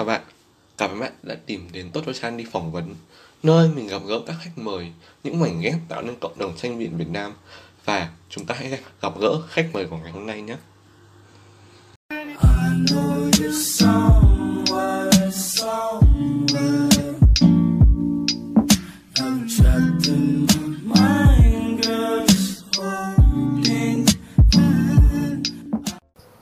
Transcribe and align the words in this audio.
Chào 0.00 0.06
bạn, 0.06 0.20
cảm 0.78 0.90
ơn 0.90 1.00
bạn 1.00 1.12
đã 1.22 1.34
tìm 1.46 1.68
đến 1.72 1.90
Tốt 1.90 2.02
cho 2.06 2.12
Chan 2.12 2.36
đi 2.36 2.44
phỏng 2.52 2.72
vấn, 2.72 2.94
nơi 3.42 3.68
mình 3.68 3.86
gặp 3.86 4.02
gỡ 4.06 4.20
các 4.26 4.36
khách 4.40 4.58
mời, 4.58 4.92
những 5.24 5.40
mảnh 5.40 5.60
ghép 5.60 5.74
tạo 5.88 6.02
nên 6.02 6.16
cộng 6.20 6.38
đồng 6.38 6.56
tranh 6.56 6.78
biện 6.78 6.96
Việt 6.96 7.08
Nam. 7.08 7.32
Và 7.84 8.10
chúng 8.28 8.46
ta 8.46 8.54
hãy 8.58 8.78
gặp 9.02 9.12
gỡ 9.20 9.42
khách 9.48 9.68
mời 9.72 9.86
của 9.86 9.96
ngày 9.96 10.12
hôm 10.12 10.26
nay 10.26 10.42
nhé. 10.42 10.56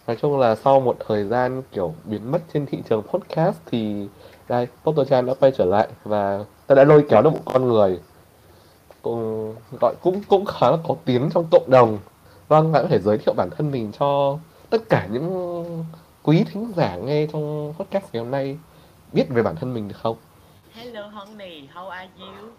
Nói 0.08 0.16
chung 0.16 0.38
là 0.38 0.54
sau 0.54 0.80
một 0.80 0.96
thời 1.08 1.24
gian 1.24 1.62
kiểu 1.72 1.94
biến 2.04 2.30
mất 2.30 2.38
trên 2.54 2.66
thị 2.66 2.78
trường 2.88 3.02
podcast 3.02 3.56
thì 3.66 4.08
đây, 4.48 4.66
Photochan 4.84 5.26
đã 5.26 5.34
quay 5.40 5.52
trở 5.56 5.64
lại 5.64 5.88
và 6.04 6.44
ta 6.66 6.74
đã 6.74 6.84
lôi 6.84 7.04
kéo 7.08 7.22
được 7.22 7.30
một 7.30 7.40
con 7.44 7.68
người 7.68 8.00
cũng 9.02 9.54
gọi 9.80 9.94
cũng 10.00 10.22
cũng 10.28 10.44
khá 10.44 10.70
là 10.70 10.76
có 10.88 10.94
tiếng 11.04 11.30
trong 11.34 11.46
cộng 11.50 11.70
đồng. 11.70 11.98
Vâng, 12.48 12.72
bạn 12.72 12.82
có 12.82 12.88
thể 12.88 12.98
giới 12.98 13.18
thiệu 13.18 13.34
bản 13.36 13.50
thân 13.50 13.70
mình 13.70 13.92
cho 13.98 14.38
tất 14.70 14.88
cả 14.88 15.08
những 15.10 15.64
quý 16.22 16.44
thính 16.52 16.72
giả 16.76 16.96
nghe 16.96 17.26
trong 17.32 17.74
podcast 17.78 18.04
ngày 18.12 18.22
hôm 18.22 18.30
nay 18.30 18.58
biết 19.12 19.24
về 19.28 19.42
bản 19.42 19.56
thân 19.56 19.74
mình 19.74 19.88
được 19.88 19.96
không? 20.02 20.16
Hello 20.72 21.08
Honey, 21.08 21.68
how 21.74 21.88
are 21.88 22.08
you? 22.18 22.50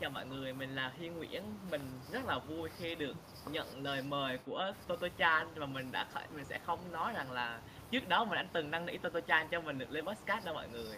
Chào 0.00 0.10
mọi 0.10 0.26
người, 0.26 0.52
mình 0.52 0.74
là 0.74 0.92
Hiên 0.98 1.16
Nguyễn. 1.16 1.42
Mình 1.70 1.80
rất 2.12 2.26
là 2.26 2.38
vui 2.38 2.70
khi 2.78 2.94
được 2.94 3.12
nhận 3.50 3.66
lời 3.82 4.02
mời 4.02 4.38
của 4.46 4.72
Toto 4.86 5.06
Chan 5.18 5.46
và 5.56 5.66
mình 5.66 5.92
đã 5.92 6.06
mình 6.34 6.44
sẽ 6.44 6.58
không 6.66 6.78
nói 6.92 7.12
rằng 7.12 7.32
là 7.32 7.58
trước 7.90 8.08
đó 8.08 8.24
mình 8.24 8.34
đã 8.34 8.44
từng 8.52 8.70
năn 8.70 8.86
nỉ 8.86 8.96
Toto 8.98 9.20
Chan 9.20 9.46
cho 9.50 9.60
mình 9.60 9.78
được 9.78 9.90
lên 9.90 10.04
podcast 10.06 10.44
đâu 10.44 10.54
mọi 10.54 10.68
người. 10.72 10.96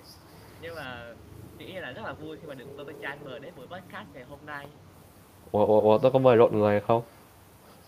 Nhưng 0.61 0.75
mà 0.75 1.15
nghĩ 1.59 1.73
là 1.73 1.91
rất 1.91 2.03
là 2.05 2.13
vui 2.13 2.37
khi 2.41 2.47
mà 2.47 2.55
được 2.55 2.65
Toto 2.79 2.93
Chan 3.03 3.19
mời 3.25 3.41
đến 3.41 3.53
buổi 3.57 3.67
podcast 3.67 4.07
ngày 4.15 4.25
hôm 4.29 4.39
nay. 4.47 4.67
Ủa, 5.53 5.67
ủa, 5.67 5.81
ủa, 5.81 5.99
tôi 5.99 6.13
có 6.13 6.19
mời 6.19 6.37
lộn 6.37 6.59
người 6.59 6.81
không? 6.81 7.03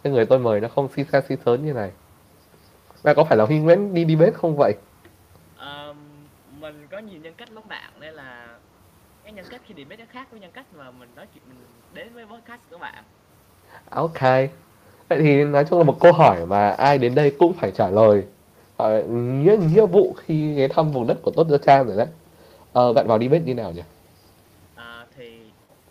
Cái 0.03 0.13
người 0.13 0.27
tôi 0.27 0.39
mời 0.39 0.61
nó 0.61 0.69
không 0.69 0.89
xi 0.89 1.05
xa 1.05 1.21
xi 1.29 1.37
sớn 1.45 1.67
như 1.67 1.73
này. 1.73 1.93
Và 3.03 3.15
có 3.15 3.25
phải 3.25 3.37
là 3.37 3.45
Huy 3.45 3.59
Nguyễn 3.59 3.95
đi 3.95 4.05
đi 4.05 4.17
bếp 4.17 4.35
không 4.35 4.57
vậy? 4.57 4.75
Ờm, 5.57 5.97
mình 6.61 6.87
có 6.91 6.99
nhiều 6.99 7.21
nhân 7.21 7.35
cách 7.35 7.51
lắm 7.51 7.63
bạn 7.69 7.93
nên 8.01 8.15
là 8.15 8.54
cái 9.25 9.33
nhân 9.33 9.45
cách 9.51 9.61
khi 9.67 9.75
debate 9.77 9.97
nó 9.97 10.05
khác 10.11 10.27
với 10.31 10.41
nhân 10.41 10.51
cách 10.53 10.67
mà 10.73 10.91
mình 10.91 11.09
nói 11.17 11.27
chuyện 11.35 11.43
mình 11.49 11.59
đến 11.95 12.15
với 12.15 12.27
podcast 12.27 12.61
của 12.71 12.79
bạn. 12.79 13.05
Ok. 13.91 14.21
Vậy 15.09 15.19
thì 15.21 15.45
nói 15.45 15.65
chung 15.71 15.79
là 15.79 15.85
một 15.85 15.97
câu 16.01 16.13
hỏi 16.13 16.47
mà 16.47 16.71
ai 16.71 16.99
đến 16.99 17.15
đây 17.15 17.37
cũng 17.39 17.53
phải 17.53 17.71
trả 17.71 17.91
lời. 17.91 18.25
Ờ, 18.77 19.03
nghĩa 19.09 19.57
nghĩa 19.57 19.87
vụ 19.87 20.15
khi 20.19 20.55
ghé 20.55 20.69
thăm 20.69 20.93
vùng 20.93 21.07
đất 21.07 21.19
của 21.23 21.31
Tốt 21.31 21.47
Gia 21.51 21.59
Trang 21.59 21.87
rồi 21.87 21.97
đấy. 21.97 22.07
Ờ, 22.73 22.93
bạn 22.93 23.07
vào 23.07 23.19
đi 23.19 23.29
bếp 23.29 23.43
như 23.43 23.55
nào 23.55 23.73
nhỉ? 23.73 23.83
À, 24.75 25.07
thì 25.17 25.41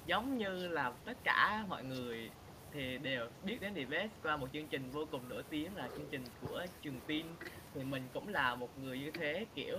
giống 0.05 0.37
như 0.37 0.67
là 0.67 0.91
tất 1.05 1.13
cả 1.23 1.65
mọi 1.69 1.83
người 1.83 2.29
thì 2.73 2.97
đều 2.97 3.27
biết 3.43 3.61
đến 3.61 3.73
Debate 3.75 4.09
qua 4.23 4.37
một 4.37 4.47
chương 4.53 4.67
trình 4.67 4.91
vô 4.91 5.05
cùng 5.11 5.29
nổi 5.29 5.43
tiếng 5.49 5.75
là 5.75 5.89
chương 5.97 6.07
trình 6.11 6.23
của 6.41 6.65
Trường 6.81 6.99
Tin 7.07 7.25
thì 7.75 7.83
mình 7.83 8.03
cũng 8.13 8.27
là 8.27 8.55
một 8.55 8.69
người 8.83 8.99
như 8.99 9.11
thế 9.11 9.45
kiểu 9.55 9.77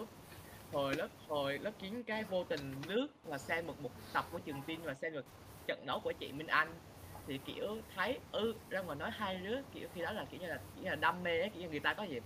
hồi 0.74 0.96
lớp 0.96 1.08
hồi 1.28 1.58
lớp 1.58 1.72
9 1.78 2.02
cái 2.06 2.24
vô 2.24 2.44
tình 2.44 2.82
lướt 2.86 3.08
và 3.24 3.38
xem 3.38 3.66
một 3.66 3.80
một 3.80 3.92
tập 4.12 4.24
của 4.30 4.38
Trường 4.38 4.64
Tin 4.66 4.84
và 4.84 4.94
xem 4.94 5.12
được 5.12 5.26
trận 5.66 5.84
đấu 5.86 6.00
của 6.04 6.12
chị 6.18 6.32
Minh 6.32 6.46
Anh. 6.46 6.80
Thì 7.26 7.38
kiểu 7.44 7.82
thấy 7.88 8.20
ừ 8.30 8.60
ra 8.70 8.82
mà 8.82 8.94
nói 8.94 9.10
hai 9.12 9.36
đứa 9.42 9.56
kiểu 9.72 9.88
khi 9.92 10.02
đó 10.02 10.12
là 10.12 10.26
kiểu 10.30 10.40
như 10.40 10.46
là 10.46 10.58
kiểu 10.74 10.84
như 10.84 10.90
là 10.90 10.96
đam 10.96 11.22
mê 11.22 11.40
ấy, 11.40 11.50
kiểu 11.54 11.62
như 11.62 11.68
người 11.68 11.80
ta 11.80 11.94
có 11.94 12.04
gì. 12.04 12.18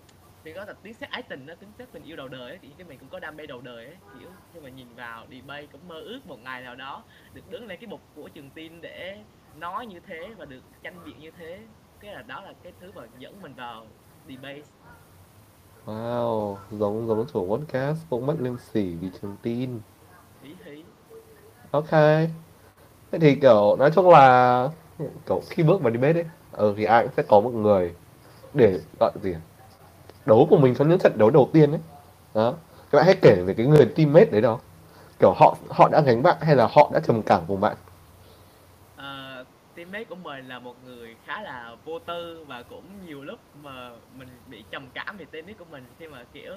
Thì 0.45 0.55
có 0.55 0.65
là 0.65 0.75
tiếng 0.83 0.95
xét 0.95 1.11
ái 1.11 1.23
tình 1.29 1.47
đó 1.47 1.55
tiếng 1.61 1.73
xét 1.73 1.89
tình 1.93 2.03
yêu 2.03 2.17
đầu 2.17 2.29
đời 2.29 2.51
ấy, 2.51 2.59
thì 2.63 2.75
cái 2.79 2.87
mình 2.87 2.99
cũng 2.99 3.09
có 3.09 3.21
đam 3.21 3.37
mê 3.37 3.47
đầu 3.47 3.61
đời 3.61 3.87
ấy 3.87 4.01
kiểu 4.11 4.37
nhưng 4.53 4.63
mà 4.63 4.71
nhìn 4.71 4.95
vào 4.95 5.27
debate 5.31 5.67
cũng 5.67 5.89
mơ 5.89 6.01
ước 6.01 6.21
một 6.27 6.37
ngày 6.37 6.63
nào 6.63 6.77
đó 6.77 7.07
được 7.33 7.47
đứng 7.49 7.67
lên 7.67 7.79
cái 7.81 7.89
bục 7.89 8.01
của 8.13 8.29
trường 8.35 8.55
tin 8.55 8.81
để 8.81 9.25
nói 9.53 9.87
như 9.87 10.01
thế 10.01 10.35
và 10.39 10.45
được 10.47 10.65
tranh 10.83 11.05
biện 11.05 11.21
như 11.21 11.31
thế. 11.31 11.69
Cái 12.01 12.13
là 12.15 12.23
đó 12.23 12.43
là 12.43 12.55
cái 12.63 12.73
thứ 12.79 12.93
mà 12.93 13.03
dẫn 13.17 13.43
mình 13.43 13.55
vào 13.55 13.97
debate 14.25 14.63
Wow, 15.89 16.57
giống 16.71 17.07
giống 17.09 17.27
chủ 17.33 17.57
podcast 17.57 17.99
cũng 18.11 18.27
mất 18.27 18.35
liêm 18.41 18.57
sỉ 18.73 18.95
vì 19.01 19.09
trường 19.23 19.37
tin. 19.43 19.81
Ok. 21.71 21.91
Thế 23.13 23.19
thì 23.21 23.35
kiểu 23.35 23.77
nói 23.79 23.91
chung 23.95 24.11
là 24.11 24.69
kiểu 25.27 25.43
khi 25.51 25.63
bước 25.63 25.83
vào 25.83 25.93
debate 25.93 26.13
ấy, 26.13 26.27
ừ, 26.53 26.75
thì 26.77 26.85
ai 26.85 27.03
cũng 27.03 27.13
sẽ 27.17 27.23
có 27.23 27.41
một 27.41 27.51
người 27.55 27.95
để 28.55 28.81
gọi 29.01 29.13
gì 29.23 29.33
à? 29.33 29.41
đấu 30.27 30.47
của 30.51 30.59
mình 30.59 30.75
trong 30.75 30.89
những 30.89 30.99
trận 30.99 31.19
đấu 31.19 31.31
đầu 31.31 31.49
tiên 31.53 31.71
ấy. 31.71 31.81
Đó. 32.35 32.55
Các 32.91 32.97
bạn 32.97 33.05
hãy 33.05 33.17
kể 33.23 33.43
về 33.47 33.55
cái 33.55 33.67
người 33.67 33.87
teammate 33.87 34.31
đấy 34.31 34.41
đó. 34.41 34.59
Kiểu 35.19 35.33
họ 35.37 35.57
họ 35.69 35.89
đã 35.89 36.01
gánh 36.01 36.23
bạn 36.23 36.37
hay 36.41 36.57
là 36.57 36.69
họ 36.73 36.91
đã 36.95 37.01
trầm 37.01 37.23
cảm 37.23 37.43
cùng 37.49 37.61
bạn. 37.61 37.77
Teammate 39.79 40.05
của 40.05 40.15
mình 40.15 40.49
là 40.49 40.59
một 40.59 40.85
người 40.85 41.17
khá 41.25 41.43
là 41.43 41.77
vô 41.85 41.99
tư 41.99 42.45
và 42.49 42.63
cũng 42.63 42.85
nhiều 43.07 43.23
lúc 43.23 43.41
mà 43.63 43.91
mình 44.17 44.29
bị 44.47 44.65
trầm 44.71 44.89
cảm 44.95 45.17
về 45.17 45.25
teammate 45.25 45.59
của 45.59 45.65
mình. 45.65 45.85
Khi 45.99 46.07
mà, 46.09 46.25
kiểu, 46.33 46.53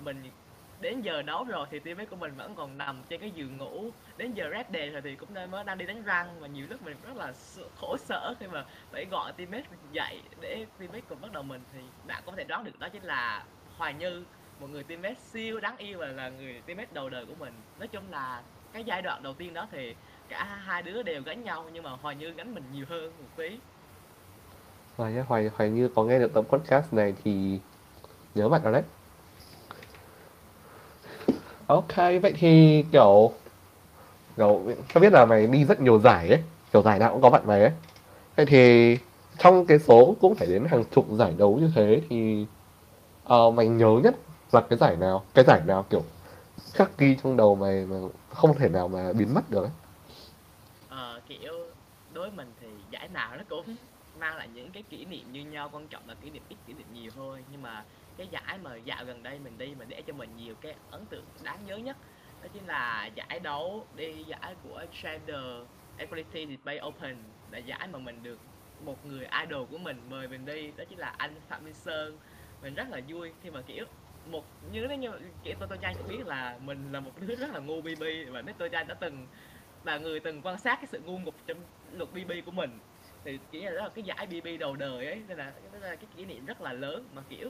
mình 0.00 0.30
đến 0.80 1.00
giờ 1.00 1.22
đấu 1.22 1.44
rồi 1.44 1.66
thì 1.70 1.78
teammate 1.78 2.06
của 2.06 2.16
mình 2.16 2.32
vẫn 2.36 2.54
còn 2.54 2.78
nằm 2.78 3.02
trên 3.08 3.20
cái 3.20 3.30
giường 3.30 3.56
ngủ. 3.56 3.90
Đến 4.16 4.32
giờ 4.32 4.50
rap 4.52 4.70
đề 4.70 4.90
rồi 4.90 5.02
thì 5.02 5.14
cũng 5.14 5.34
đang 5.34 5.50
mới 5.50 5.64
đang 5.64 5.78
đi 5.78 5.86
đánh 5.86 6.02
răng 6.02 6.40
và 6.40 6.46
nhiều 6.46 6.66
lúc 6.70 6.82
mình 6.82 6.96
rất 7.02 7.16
là 7.16 7.32
khổ 7.76 7.96
sở 7.98 8.34
khi 8.40 8.46
mà 8.46 8.64
phải 8.92 9.04
gọi 9.10 9.32
teammate 9.32 9.64
dậy 9.92 10.20
để 10.40 10.66
teammate 10.78 11.04
cùng 11.08 11.20
bắt 11.20 11.32
đầu 11.32 11.42
mình 11.42 11.60
thì 11.72 11.80
bạn 12.06 12.22
có 12.26 12.32
thể 12.36 12.44
đoán 12.44 12.64
được 12.64 12.78
đó 12.78 12.88
chính 12.88 13.02
là 13.02 13.44
Hoài 13.76 13.94
Như, 13.94 14.24
một 14.60 14.70
người 14.70 14.84
teammate 14.84 15.14
siêu 15.14 15.60
đáng 15.60 15.76
yêu 15.76 15.98
và 15.98 16.06
là 16.06 16.28
người 16.28 16.62
teammate 16.66 16.92
đầu 16.92 17.10
đời 17.10 17.26
của 17.26 17.34
mình. 17.38 17.52
Nói 17.78 17.88
chung 17.88 18.10
là 18.10 18.42
cái 18.72 18.84
giai 18.84 19.02
đoạn 19.02 19.22
đầu 19.22 19.34
tiên 19.34 19.54
đó 19.54 19.66
thì 19.70 19.94
cả 20.28 20.44
hai 20.44 20.82
đứa 20.82 21.02
đều 21.02 21.22
gánh 21.22 21.44
nhau 21.44 21.64
nhưng 21.72 21.82
mà 21.82 21.90
Hoài 22.02 22.16
Như 22.16 22.30
gánh 22.30 22.54
mình 22.54 22.64
nhiều 22.72 22.84
hơn 22.88 23.12
một 23.18 23.28
tí 23.36 23.58
Hoài 24.96 25.12
nhé, 25.12 25.22
Hoài 25.28 25.50
Hoài 25.56 25.70
như 25.70 25.88
có 25.94 26.04
nghe 26.04 26.18
được 26.18 26.34
tập 26.34 26.44
podcast 26.48 26.92
này 26.92 27.14
thì 27.24 27.58
nhớ 28.34 28.48
bạn 28.48 28.62
đó 28.64 28.70
đấy. 28.70 28.82
Ok, 31.66 31.96
vậy 31.96 32.34
thì 32.38 32.84
kiểu 32.92 33.32
kiểu 34.36 34.62
cho 34.94 35.00
biết 35.00 35.12
là 35.12 35.24
mày 35.24 35.46
đi 35.46 35.64
rất 35.64 35.80
nhiều 35.80 36.00
giải 36.00 36.28
ấy, 36.28 36.42
kiểu 36.72 36.82
giải 36.82 36.98
nào 36.98 37.12
cũng 37.12 37.22
có 37.22 37.30
bạn 37.30 37.42
mày 37.46 37.60
ấy. 37.60 37.72
Vậy 38.36 38.46
thì 38.46 38.98
trong 39.38 39.66
cái 39.66 39.78
số 39.78 40.16
cũng 40.20 40.34
phải 40.34 40.48
đến 40.48 40.64
hàng 40.64 40.84
chục 40.84 41.06
giải 41.10 41.34
đấu 41.38 41.58
như 41.60 41.70
thế 41.74 42.00
thì 42.08 42.46
uh, 43.34 43.54
mày 43.54 43.68
nhớ 43.68 44.00
nhất 44.02 44.14
là 44.52 44.60
cái 44.60 44.78
giải 44.78 44.96
nào? 44.96 45.24
Cái 45.34 45.44
giải 45.44 45.60
nào 45.66 45.84
kiểu 45.90 46.02
khắc 46.72 46.98
ghi 46.98 47.16
trong 47.22 47.36
đầu 47.36 47.54
mày 47.54 47.86
mà 47.86 47.96
không 48.30 48.58
thể 48.58 48.68
nào 48.68 48.88
mà 48.88 49.12
biến 49.12 49.34
mất 49.34 49.50
được 49.50 49.62
ấy 49.62 49.70
kiểu 51.26 51.52
đối 52.08 52.30
với 52.30 52.36
mình 52.36 52.54
thì 52.56 52.86
giải 52.90 53.08
nào 53.08 53.36
nó 53.36 53.44
cũng 53.48 53.66
mang 54.12 54.36
lại 54.36 54.48
những 54.48 54.72
cái 54.72 54.82
kỷ 54.82 55.04
niệm 55.04 55.32
như 55.32 55.40
nhau 55.44 55.70
quan 55.72 55.88
trọng 55.88 56.08
là 56.08 56.14
kỷ 56.14 56.30
niệm 56.30 56.42
ít 56.48 56.56
kỷ 56.66 56.72
niệm 56.74 56.92
nhiều 56.92 57.12
thôi. 57.14 57.44
Nhưng 57.48 57.62
mà 57.62 57.86
cái 58.16 58.28
giải 58.28 58.58
mà 58.58 58.76
dạo 58.76 59.04
gần 59.04 59.22
đây 59.22 59.38
mình 59.38 59.58
đi 59.58 59.74
mà 59.74 59.84
để 59.84 60.02
cho 60.06 60.12
mình 60.12 60.36
nhiều 60.36 60.56
cái 60.56 60.78
ấn 60.90 61.06
tượng 61.08 61.32
đáng 61.42 61.64
nhớ 61.64 61.76
nhất 61.76 61.98
đó 62.40 62.48
chính 62.52 62.66
là 62.66 63.06
giải 63.16 63.40
đấu 63.40 63.90
đi 63.96 64.24
giải 64.24 64.56
của 64.62 64.84
Gender 65.02 65.36
Equality 65.96 66.46
Debate 66.46 66.80
Open 66.86 67.34
là 67.46 67.58
giải 67.58 67.88
mà 67.88 67.98
mình 67.98 68.22
được 68.22 68.42
một 68.78 69.04
người 69.04 69.26
idol 69.42 69.66
của 69.70 69.78
mình 69.78 70.08
mời 70.08 70.28
mình 70.28 70.44
đi 70.44 70.72
đó 70.72 70.84
chính 70.88 70.98
là 70.98 71.08
anh 71.08 71.40
Phạm 71.48 71.64
Minh 71.64 71.74
Sơn. 71.74 72.18
Mình 72.60 72.74
rất 72.74 72.88
là 72.90 73.00
vui 73.08 73.34
khi 73.40 73.50
mà 73.50 73.62
kiểu 73.66 73.84
một 74.24 74.50
như 74.60 74.86
thế 74.88 74.96
như 74.96 75.10
kiểu 75.42 75.54
tôi 75.58 75.68
tôi 75.68 75.78
chan 75.82 75.96
cũng 75.98 76.06
biết 76.06 76.26
là 76.26 76.58
mình 76.62 76.92
là 76.92 77.00
một 77.00 77.12
đứa 77.16 77.34
rất 77.36 77.50
là 77.50 77.60
ngu 77.60 77.82
bb 77.82 78.02
và 78.32 78.42
nếu 78.42 78.54
tôi 78.58 78.68
chan 78.72 78.86
đã 78.86 78.94
từng 79.00 79.28
là 79.84 79.98
người 79.98 80.20
từng 80.20 80.42
quan 80.42 80.58
sát 80.58 80.76
cái 80.76 80.86
sự 80.86 81.00
ngu 81.04 81.18
ngục 81.18 81.34
trong 81.46 81.58
luật 81.92 82.08
bb 82.12 82.32
của 82.46 82.52
mình. 82.52 82.78
Thì 83.24 83.38
kiểu 83.52 83.62
như 83.62 83.70
là 83.70 83.76
đó 83.76 83.82
là 83.82 83.88
cái 83.94 84.04
giải 84.04 84.26
bb 84.26 84.60
đầu 84.60 84.76
đời 84.76 85.06
ấy 85.06 85.22
nên 85.28 85.38
là 85.38 85.52
đó 85.72 85.78
là 85.78 85.96
cái 85.96 86.06
kỷ 86.16 86.24
niệm 86.24 86.46
rất 86.46 86.62
là 86.62 86.72
lớn 86.72 87.04
mà 87.14 87.22
kiểu 87.28 87.48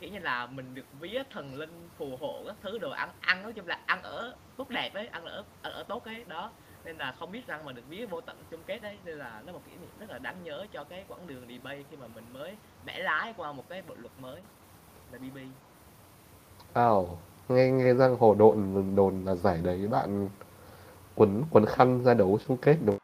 kiểu 0.00 0.10
như 0.10 0.18
là 0.18 0.46
mình 0.46 0.74
được 0.74 0.86
vía 1.00 1.22
thần 1.30 1.54
linh 1.54 1.88
phù 1.98 2.16
hộ 2.20 2.42
các 2.46 2.56
thứ 2.62 2.78
đồ 2.78 2.90
ăn 2.90 3.08
ăn 3.20 3.42
nói 3.42 3.52
chung 3.52 3.66
là 3.66 3.80
ăn 3.86 4.02
ở 4.02 4.34
tốt 4.56 4.68
đẹp 4.70 4.94
ấy 4.94 5.06
ăn 5.06 5.24
ở 5.24 5.44
ăn 5.62 5.72
ở 5.72 5.82
tốt 5.82 6.04
ấy 6.04 6.24
đó. 6.28 6.50
Nên 6.84 6.96
là 6.96 7.12
không 7.12 7.32
biết 7.32 7.46
rằng 7.46 7.64
mà 7.64 7.72
được 7.72 7.82
vía 7.88 8.06
vô 8.06 8.20
tận 8.20 8.36
chung 8.50 8.60
kết 8.66 8.82
đấy 8.82 8.96
nên 9.04 9.18
là 9.18 9.42
nó 9.46 9.52
một 9.52 9.60
kỷ 9.66 9.72
niệm 9.76 9.90
rất 10.00 10.10
là 10.10 10.18
đáng 10.18 10.36
nhớ 10.44 10.66
cho 10.72 10.84
cái 10.84 11.04
quãng 11.08 11.26
đường 11.26 11.48
đi 11.48 11.58
bay 11.58 11.84
khi 11.90 11.96
mà 11.96 12.06
mình 12.14 12.24
mới 12.32 12.56
bẻ 12.86 12.98
lái 12.98 13.34
qua 13.36 13.52
một 13.52 13.68
cái 13.68 13.82
bộ 13.88 13.94
luật 13.94 14.12
mới 14.20 14.40
là 15.12 15.18
bb 15.18 15.38
Wow, 16.74 17.06
nghe 17.48 17.70
nghe 17.70 17.94
rằng 17.94 18.16
hồ 18.16 18.34
độn 18.34 18.84
đồn 18.96 19.24
là 19.24 19.34
giải 19.34 19.60
đấy 19.64 19.88
bạn 19.90 20.28
quấn 21.16 21.44
quấn 21.50 21.66
khăn 21.66 22.04
ra 22.04 22.14
đấu 22.14 22.38
chung 22.48 22.56
kết 22.56 22.76
đúng 22.86 22.98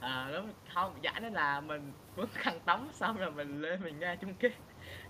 à 0.00 0.30
đúng 0.34 0.52
không 0.74 0.92
giải 1.02 1.20
nên 1.20 1.32
là 1.32 1.60
mình 1.60 1.92
quấn 2.16 2.28
khăn 2.32 2.60
tắm 2.64 2.88
xong 2.94 3.16
rồi 3.16 3.30
mình 3.30 3.60
lên 3.60 3.82
mình 3.84 3.98
nghe 4.00 4.16
chung 4.20 4.34
kết 4.34 4.52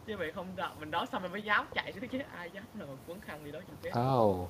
chứ 0.06 0.16
mình 0.16 0.34
không 0.34 0.56
đọc 0.56 0.76
mình 0.80 0.90
đó 0.90 1.06
xong 1.12 1.22
rồi 1.22 1.30
mới 1.30 1.42
dám 1.42 1.66
chạy 1.74 1.92
chứ 1.92 2.00
chứ 2.12 2.18
ai 2.32 2.50
dám 2.50 2.64
là 2.78 2.86
quấn 3.06 3.20
khăn 3.20 3.44
đi 3.44 3.50
đó 3.52 3.60
chung 3.66 3.76
kết 3.82 3.90
Wow, 3.94 4.46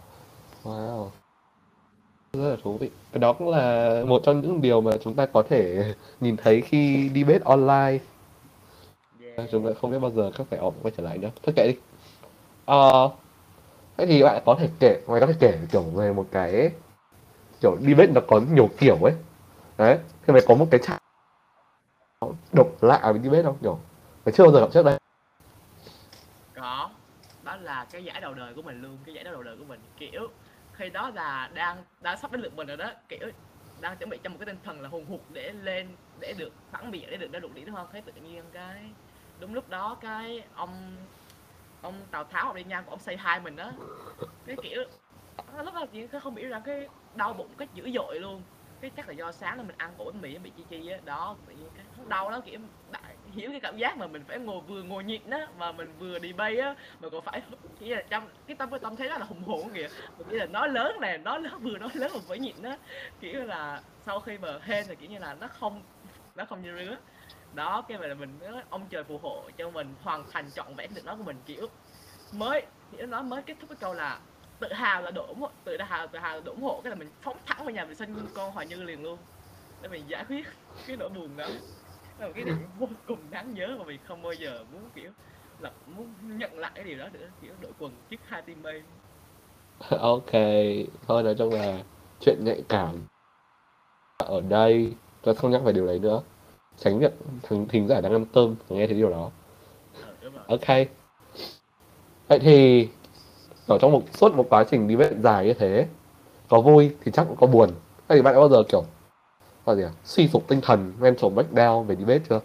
wow, 0.64 1.10
rất 2.32 2.50
là 2.50 2.56
thú 2.62 2.78
vị. 2.78 2.90
Cái 3.12 3.20
đó 3.20 3.32
cũng 3.32 3.48
là 3.48 4.02
một 4.06 4.22
trong 4.24 4.40
những 4.40 4.60
điều 4.60 4.80
mà 4.80 4.92
chúng 5.04 5.14
ta 5.14 5.26
có 5.26 5.42
thể 5.42 5.94
nhìn 6.20 6.36
thấy 6.36 6.60
khi 6.60 7.10
debate 7.14 7.40
online. 7.44 7.98
yeah. 9.20 9.48
Chúng 9.52 9.66
ta 9.66 9.72
không 9.80 9.90
biết 9.90 9.98
bao 9.98 10.10
giờ 10.10 10.30
các 10.38 10.46
phải 10.50 10.58
ổn 10.58 10.74
quay 10.82 10.92
trở 10.96 11.02
lại 11.02 11.18
nữa. 11.18 11.30
Thôi 11.42 11.52
kệ 11.56 11.66
đi. 11.68 11.76
Ờ, 12.66 13.10
Thế 13.96 14.06
thì 14.06 14.22
bạn 14.22 14.42
có 14.46 14.54
thể 14.60 14.68
kể, 14.80 15.00
mày 15.08 15.20
có 15.20 15.26
thể 15.26 15.32
kể 15.40 15.58
kiểu 15.72 15.82
về 15.82 16.12
một 16.12 16.26
cái 16.32 16.70
kiểu 17.64 17.76
debate 17.80 18.12
nó 18.12 18.20
có 18.26 18.40
nhiều 18.52 18.70
kiểu 18.78 18.96
ấy. 18.96 19.14
Đấy, 19.78 19.98
thì 20.26 20.32
mày 20.32 20.42
có 20.48 20.54
một 20.54 20.66
cái 20.70 20.80
trải 20.82 20.98
độc 22.52 22.66
lạ 22.80 23.00
với 23.02 23.18
đi 23.18 23.28
bếp 23.28 23.44
không? 23.44 23.58
Kiểu 23.62 23.78
mày 24.24 24.32
chưa 24.32 24.44
bao 24.44 24.52
giờ 24.52 24.60
gặp 24.60 24.68
trước 24.72 24.84
đây. 24.84 24.98
có 26.54 26.90
đó 27.42 27.56
là 27.56 27.86
cái 27.90 28.04
giải 28.04 28.20
đầu 28.20 28.34
đời 28.34 28.54
của 28.54 28.62
mình 28.62 28.82
luôn 28.82 28.98
cái 29.04 29.14
giải 29.14 29.24
đầu 29.24 29.42
đời 29.42 29.56
của 29.56 29.64
mình 29.64 29.80
kiểu 29.96 30.28
khi 30.72 30.90
đó 30.90 31.10
là 31.14 31.50
đang 31.54 31.84
đang 32.00 32.18
sắp 32.18 32.32
đến 32.32 32.40
lượt 32.40 32.56
mình 32.56 32.66
rồi 32.66 32.76
đó 32.76 32.90
kiểu 33.08 33.30
đang 33.80 33.96
chuẩn 33.96 34.10
bị 34.10 34.18
trong 34.22 34.32
một 34.32 34.38
cái 34.40 34.46
tinh 34.46 34.58
thần 34.64 34.80
là 34.80 34.88
hùng 34.88 35.06
hục 35.06 35.24
để 35.32 35.52
lên 35.62 35.88
để 36.20 36.34
được 36.38 36.52
phản 36.70 36.90
biện 36.90 37.10
để 37.10 37.16
được 37.16 37.32
đã 37.32 37.38
đụng 37.38 37.54
điểm 37.54 37.66
đúng 37.66 37.76
không 37.76 37.86
thế 37.92 38.00
tự 38.00 38.12
nhiên 38.12 38.44
cái 38.52 38.82
đúng 39.40 39.54
lúc 39.54 39.68
đó 39.68 39.96
cái 40.00 40.42
ông 40.54 40.96
ông 41.82 41.94
tào 42.10 42.24
tháo 42.24 42.46
ông 42.46 42.56
đi 42.56 42.64
ngang 42.64 42.84
của 42.84 42.90
ông 42.90 43.00
say 43.00 43.16
hai 43.16 43.40
mình 43.40 43.56
đó 43.56 43.72
cái 44.46 44.56
kiểu 44.62 44.84
lúc 45.64 45.74
đó 45.74 45.86
chị 45.92 46.06
không 46.22 46.34
biết 46.34 46.44
rằng 46.44 46.62
cái 46.64 46.88
đau 47.14 47.32
bụng 47.34 47.56
cách 47.56 47.72
dữ 47.74 47.90
dội 47.94 48.20
luôn. 48.20 48.44
Cái 48.80 48.90
chắc 48.96 49.08
là 49.08 49.14
do 49.14 49.32
sáng 49.32 49.56
là 49.56 49.62
mình 49.62 49.76
ăn 49.78 49.94
ổ 49.98 50.10
bánh 50.12 50.20
mì 50.20 50.38
bị 50.38 50.50
chi 50.50 50.64
chi 50.64 50.88
á. 50.88 50.98
Đó 51.04 51.38
cái 51.46 51.56
đau 52.08 52.30
đó 52.30 52.40
kiểu, 52.44 52.60
đại 52.88 53.18
hiểu 53.24 53.50
cái 53.50 53.60
cảm 53.60 53.76
giác 53.76 53.96
mà 53.98 54.06
mình 54.06 54.24
phải 54.28 54.38
ngồi 54.38 54.60
vừa 54.60 54.82
ngồi 54.82 55.04
nhịn 55.04 55.30
á, 55.30 55.46
mà 55.56 55.72
mình 55.72 55.96
vừa 55.98 56.18
đi 56.18 56.32
bay 56.32 56.56
á, 56.58 56.74
mà 57.00 57.08
còn 57.10 57.22
phải 57.24 57.42
chỉ 57.78 57.88
là 57.88 58.02
trong, 58.10 58.28
cái 58.46 58.56
tâm 58.56 58.70
cái 58.70 58.80
tâm 58.82 58.96
thấy 58.96 59.08
rất 59.08 59.18
là 59.20 59.26
hùng 59.26 59.42
hồn 59.44 59.72
kìa. 59.74 59.88
Mình 60.16 60.28
nghĩ 60.28 60.36
là 60.36 60.46
nói 60.46 60.68
lớn 60.68 60.92
này 61.00 61.18
nói 61.18 61.40
lớn, 61.40 61.60
vừa 61.62 61.78
nói 61.78 61.90
lớn 61.94 62.12
mà 62.14 62.20
phải 62.28 62.38
nhịn 62.38 62.62
á. 62.62 62.78
Kiểu 63.20 63.44
là 63.44 63.82
sau 63.98 64.20
khi 64.20 64.38
mà 64.38 64.58
hên 64.62 64.88
thì 64.88 64.96
kiểu 64.96 65.08
như 65.10 65.18
là 65.18 65.34
nó 65.34 65.48
không 65.48 65.84
nó 66.34 66.44
không 66.44 66.62
như 66.62 66.76
rứa. 66.78 66.96
Đó, 67.52 67.82
cái 67.88 67.98
mà 67.98 68.06
là 68.06 68.14
mình 68.14 68.38
ông 68.70 68.88
trời 68.90 69.04
phù 69.04 69.18
hộ 69.18 69.50
cho 69.56 69.70
mình, 69.70 69.96
hoàn 70.00 70.24
thành 70.28 70.52
trọn 70.54 70.74
vẹn 70.76 70.94
được 70.94 71.02
nó 71.04 71.16
của 71.16 71.22
mình. 71.24 71.42
Kiểu, 71.46 71.66
mới 72.30 72.66
thì 72.90 72.98
nó 73.08 73.22
mới 73.22 73.42
kết 73.42 73.56
thúc 73.60 73.70
cái 73.70 73.76
câu 73.80 73.94
là 73.94 74.22
tự 74.64 74.72
hào 74.72 75.02
là 75.02 75.10
độ 75.10 75.26
ủng 75.26 75.46
tự 75.64 75.76
hào 75.80 76.06
tự 76.06 76.18
hào 76.18 76.34
là 76.34 76.40
độ 76.44 76.52
ủng 76.52 76.62
hộ 76.62 76.80
cái 76.84 76.90
là 76.90 76.96
mình 76.96 77.08
phóng 77.20 77.36
thẳng 77.46 77.64
vào 77.64 77.70
nhà 77.70 77.84
vệ 77.84 77.94
sinh 77.94 78.14
con 78.34 78.52
Hoài 78.52 78.66
Như 78.66 78.82
liền 78.82 79.02
luôn 79.02 79.18
để 79.82 79.88
mình 79.88 80.04
giải 80.08 80.24
quyết 80.28 80.46
cái 80.86 80.96
nỗi 80.96 81.08
buồn 81.08 81.36
đó 81.36 81.48
là 82.18 82.26
một 82.26 82.32
cái 82.34 82.44
điều 82.44 82.54
vô 82.78 82.88
cùng 83.06 83.18
đáng 83.30 83.54
nhớ 83.54 83.76
mà 83.78 83.84
mình 83.84 84.00
không 84.04 84.22
bao 84.22 84.32
giờ 84.32 84.64
muốn 84.72 84.82
kiểu 84.94 85.10
là 85.60 85.70
muốn 85.86 86.06
nhận 86.38 86.58
lại 86.58 86.70
cái 86.74 86.84
điều 86.84 86.98
đó 86.98 87.08
nữa 87.12 87.28
kiểu 87.42 87.52
đội 87.60 87.72
quần 87.78 87.92
trước 88.10 88.16
hai 88.26 88.42
team 88.42 88.62
mây 88.62 88.82
ok, 90.00 90.32
thôi 91.06 91.22
nói 91.22 91.34
chung 91.38 91.52
là 91.52 91.78
chuyện 92.20 92.44
nhạy 92.44 92.62
cảm 92.68 93.06
ở 94.18 94.40
đây 94.40 94.92
tôi 95.22 95.34
không 95.34 95.50
nhắc 95.50 95.62
về 95.62 95.72
điều 95.72 95.86
đấy 95.86 95.98
nữa. 95.98 96.22
Tránh 96.76 96.98
việc 96.98 97.12
thính, 97.42 97.68
thính 97.68 97.88
giả 97.88 98.00
đang 98.00 98.12
ăn 98.12 98.24
cơm 98.32 98.54
nghe 98.68 98.86
thấy 98.86 98.96
điều 98.96 99.10
đó. 99.10 99.30
ờ, 100.02 100.30
Ok. 100.46 100.86
Vậy 102.28 102.38
thì 102.38 102.88
ở 103.66 103.78
trong 103.78 103.92
một 103.92 104.02
suốt 104.14 104.34
một 104.34 104.46
quá 104.50 104.64
trình 104.64 104.88
đi 104.88 104.96
debate 104.96 105.16
dài 105.22 105.46
như 105.46 105.54
thế 105.54 105.86
có 106.48 106.60
vui 106.60 106.94
thì 107.04 107.12
chắc 107.12 107.24
cũng 107.28 107.36
có 107.36 107.46
buồn. 107.46 107.70
Các 108.08 108.14
thì 108.14 108.22
bạn 108.22 108.34
đã 108.34 108.40
bao 108.40 108.48
giờ 108.48 108.62
kiểu 108.68 108.84
là 109.66 109.74
gì 109.74 109.82
à? 109.82 109.90
suy 110.04 110.28
sụp 110.28 110.48
tinh 110.48 110.60
thần, 110.60 110.92
mental 111.00 111.30
breakdown 111.30 111.82
về 111.82 111.94
đi 111.94 112.04
bếp 112.04 112.22
chưa? 112.28 112.40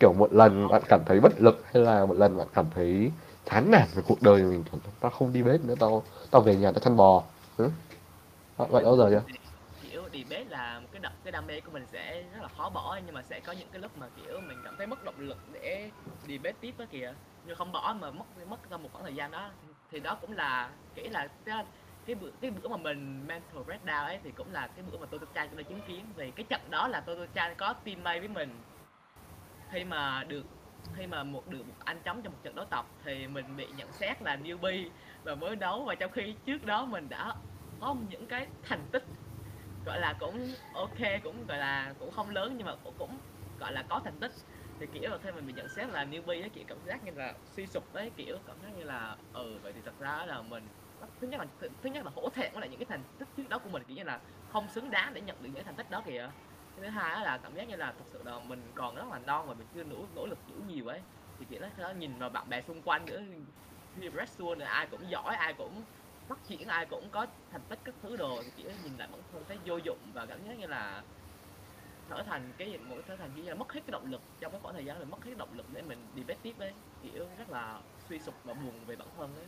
Kiểu 0.00 0.12
một 0.12 0.32
lần 0.32 0.68
bạn 0.68 0.82
cảm 0.88 1.00
thấy 1.06 1.20
bất 1.20 1.40
lực 1.40 1.64
hay 1.72 1.82
là 1.82 2.06
một 2.06 2.16
lần 2.18 2.36
bạn 2.36 2.46
cảm 2.54 2.66
thấy 2.74 3.10
chán 3.50 3.70
nản 3.70 3.88
về 3.94 4.02
cuộc 4.08 4.22
đời 4.22 4.42
mình, 4.42 4.64
kiểu, 4.72 4.80
tao 5.00 5.10
không 5.10 5.32
đi 5.32 5.42
bếp 5.42 5.64
nữa, 5.64 5.74
tao 5.78 6.02
tao 6.30 6.42
về 6.42 6.56
nhà 6.56 6.72
tao 6.72 6.80
chăn 6.80 6.96
bò. 6.96 7.22
Ừ? 7.56 7.70
Bạn 8.58 8.72
bạn 8.72 8.84
bao 8.84 8.96
giờ 8.96 9.10
chưa? 9.10 9.22
kiểu 9.90 10.02
đi 10.12 10.24
bếp 10.30 10.50
là 10.50 10.80
một 10.80 10.88
cái 10.92 11.00
đam 11.00 11.12
cái 11.24 11.32
đam 11.32 11.46
mê 11.46 11.60
của 11.60 11.70
mình 11.70 11.86
sẽ 11.92 12.22
rất 12.34 12.42
là 12.42 12.48
khó 12.56 12.70
bỏ 12.70 12.98
nhưng 13.06 13.14
mà 13.14 13.22
sẽ 13.22 13.40
có 13.40 13.52
những 13.52 13.68
cái 13.72 13.80
lúc 13.80 13.98
mà 13.98 14.06
kiểu 14.16 14.40
mình 14.40 14.58
cảm 14.64 14.74
thấy 14.78 14.86
mất 14.86 15.04
động 15.04 15.14
lực 15.18 15.38
để 15.52 15.90
đi 16.26 16.38
bếp 16.38 16.60
tiếp 16.60 16.74
đó 16.78 16.84
kìa 16.90 17.14
nhưng 17.46 17.56
không 17.56 17.72
bỏ 17.72 17.96
mà 18.00 18.10
mất 18.10 18.24
mất 18.48 18.70
ra 18.70 18.76
một 18.76 18.88
khoảng 18.92 19.04
thời 19.04 19.14
gian 19.14 19.30
đó 19.30 19.50
thì 19.90 20.00
đó 20.00 20.18
cũng 20.20 20.32
là 20.32 20.70
kỹ 20.94 21.08
là 21.08 21.28
cái 21.44 21.64
cái 22.06 22.16
bữa 22.16 22.30
cái 22.40 22.50
bữa 22.50 22.68
mà 22.68 22.76
mình 22.76 23.26
mental 23.26 23.62
breakdown 23.62 24.04
ấy, 24.04 24.18
thì 24.24 24.30
cũng 24.30 24.52
là 24.52 24.66
cái 24.66 24.84
bữa 24.90 24.98
mà 24.98 25.06
tôi 25.10 25.20
trai 25.34 25.48
cũng 25.48 25.56
đã 25.56 25.62
chứng 25.62 25.80
kiến. 25.88 26.04
Vì 26.16 26.30
cái 26.30 26.46
trận 26.48 26.60
đó 26.70 26.88
là 26.88 27.00
tôi 27.00 27.28
trai 27.34 27.54
có 27.54 27.72
teammate 27.72 28.18
với 28.18 28.28
mình. 28.28 28.50
Khi 29.70 29.84
mà 29.84 30.24
được, 30.24 30.46
khi 30.96 31.06
mà 31.06 31.22
một, 31.22 31.48
được 31.48 31.66
một 31.66 31.74
anh 31.84 32.00
chống 32.04 32.22
trong 32.22 32.32
một 32.32 32.38
trận 32.42 32.54
đấu 32.54 32.64
tập, 32.70 32.86
thì 33.04 33.26
mình 33.26 33.56
bị 33.56 33.66
nhận 33.76 33.92
xét 33.92 34.22
là 34.22 34.36
newbie 34.36 34.88
và 35.24 35.34
mới 35.34 35.56
đấu. 35.56 35.84
Và 35.84 35.94
trong 35.94 36.10
khi 36.12 36.34
trước 36.46 36.66
đó 36.66 36.84
mình 36.84 37.08
đã 37.08 37.34
có 37.80 37.96
những 38.10 38.26
cái 38.26 38.46
thành 38.62 38.82
tích, 38.92 39.04
gọi 39.86 40.00
là 40.00 40.12
cũng 40.20 40.54
ok, 40.72 40.98
cũng, 41.24 41.46
gọi 41.46 41.58
là 41.58 41.94
cũng 41.98 42.10
không 42.10 42.30
lớn 42.30 42.54
nhưng 42.56 42.66
mà 42.66 42.74
cũng, 42.98 43.18
gọi 43.60 43.72
là 43.72 43.82
có 43.88 44.00
thành 44.04 44.18
tích 44.20 44.32
thì 44.80 44.86
kiểu 44.86 45.10
là 45.10 45.18
khi 45.22 45.32
mình 45.32 45.46
bị 45.46 45.52
nhận 45.52 45.68
xét 45.68 45.88
là 45.90 46.04
newbie 46.04 46.42
ấy 46.42 46.50
kiểu 46.50 46.64
cảm 46.68 46.78
giác 46.86 47.04
như 47.04 47.12
là 47.16 47.34
suy 47.56 47.66
sụp 47.66 47.94
đấy 47.94 48.10
kiểu 48.16 48.36
cảm 48.46 48.56
giác 48.62 48.68
như 48.76 48.84
là 48.84 49.16
ừ 49.32 49.58
vậy 49.62 49.72
thì 49.72 49.80
thật 49.84 49.98
ra 49.98 50.24
là 50.26 50.42
mình 50.42 50.64
thứ 51.20 51.26
nhất 51.26 51.40
là 51.40 51.46
thứ, 51.60 51.68
thứ 51.82 51.90
nhất 51.90 52.04
là 52.04 52.10
hổ 52.14 52.28
thẹn 52.34 52.52
với 52.52 52.60
lại 52.60 52.68
những 52.70 52.78
cái 52.78 52.86
thành 52.86 53.02
tích 53.18 53.28
trước 53.36 53.48
đó 53.48 53.58
của 53.58 53.70
mình 53.70 53.82
kiểu 53.88 53.96
như 53.96 54.04
là 54.04 54.20
không 54.52 54.68
xứng 54.68 54.90
đáng 54.90 55.14
để 55.14 55.20
nhận 55.20 55.36
được 55.42 55.50
những 55.54 55.64
thành 55.64 55.74
tích 55.76 55.90
đó 55.90 56.02
kìa. 56.06 56.28
Cái 56.76 56.84
thứ 56.84 56.88
hai 56.88 57.24
là 57.24 57.38
cảm 57.42 57.54
giác 57.54 57.68
như 57.68 57.76
là 57.76 57.92
thật 57.98 58.04
sự 58.12 58.22
là 58.24 58.38
mình 58.38 58.72
còn 58.74 58.96
rất 58.96 59.04
là 59.12 59.18
non 59.18 59.46
và 59.48 59.54
mình 59.54 59.66
chưa 59.74 59.84
nỗ 59.84 60.06
nỗ 60.14 60.26
lực 60.26 60.38
đủ 60.48 60.54
nhiều 60.68 60.86
ấy. 60.86 61.00
Thì 61.38 61.46
kiểu 61.50 61.60
đó 61.78 61.90
nhìn 61.98 62.18
vào 62.18 62.30
bạn 62.30 62.48
bè 62.48 62.62
xung 62.62 62.82
quanh 62.82 63.06
nữa 63.06 63.20
khi 63.94 64.08
Red 64.18 64.40
Bull 64.40 64.58
này 64.58 64.68
ai 64.68 64.86
cũng 64.90 65.10
giỏi 65.10 65.34
ai 65.36 65.54
cũng 65.58 65.84
phát 66.28 66.38
triển 66.44 66.68
ai 66.68 66.86
cũng 66.86 67.10
có 67.10 67.26
thành 67.50 67.60
tích 67.68 67.78
các 67.84 67.94
thứ 68.02 68.16
đồ 68.16 68.42
thì 68.44 68.50
kiểu 68.56 68.70
nhìn 68.84 68.96
lại 68.96 69.08
bản 69.12 69.20
thân 69.32 69.44
thấy 69.48 69.58
vô 69.66 69.76
dụng 69.76 69.98
và 70.14 70.26
cảm 70.26 70.44
giác 70.44 70.58
như 70.58 70.66
là 70.66 71.02
trở 72.10 72.22
thành 72.22 72.42
cái 72.58 72.78
một 72.88 72.96
trở 73.08 73.16
thành 73.16 73.30
chỉ 73.36 73.42
như 73.42 73.48
là 73.48 73.54
mất 73.54 73.72
hết 73.72 73.80
cái 73.86 73.92
động 73.92 74.10
lực 74.10 74.20
trong 74.40 74.52
cái 74.52 74.60
khoảng 74.62 74.74
thời 74.74 74.84
gian 74.84 74.98
mình 74.98 75.10
mất 75.10 75.24
hết 75.24 75.32
động 75.38 75.48
lực 75.56 75.66
để 75.74 75.82
mình 75.82 75.98
debate 76.16 76.38
tiếp 76.42 76.54
đấy 76.58 76.72
kiểu 77.02 77.24
rất 77.38 77.50
là 77.50 77.78
suy 78.08 78.18
sụp 78.18 78.34
và 78.44 78.54
buồn 78.54 78.72
về 78.86 78.96
bản 78.96 79.08
thân 79.18 79.30
đấy 79.36 79.44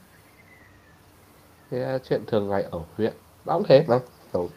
Thế 1.71 1.83
à, 1.83 1.99
chuyện 1.99 2.23
thường 2.27 2.49
ngày 2.49 2.63
ở 2.63 2.81
huyện 2.97 3.13
tao 3.45 3.59
cũng 3.59 3.69
thế 3.69 3.85
mà 3.89 3.99
kiểu 4.33 4.51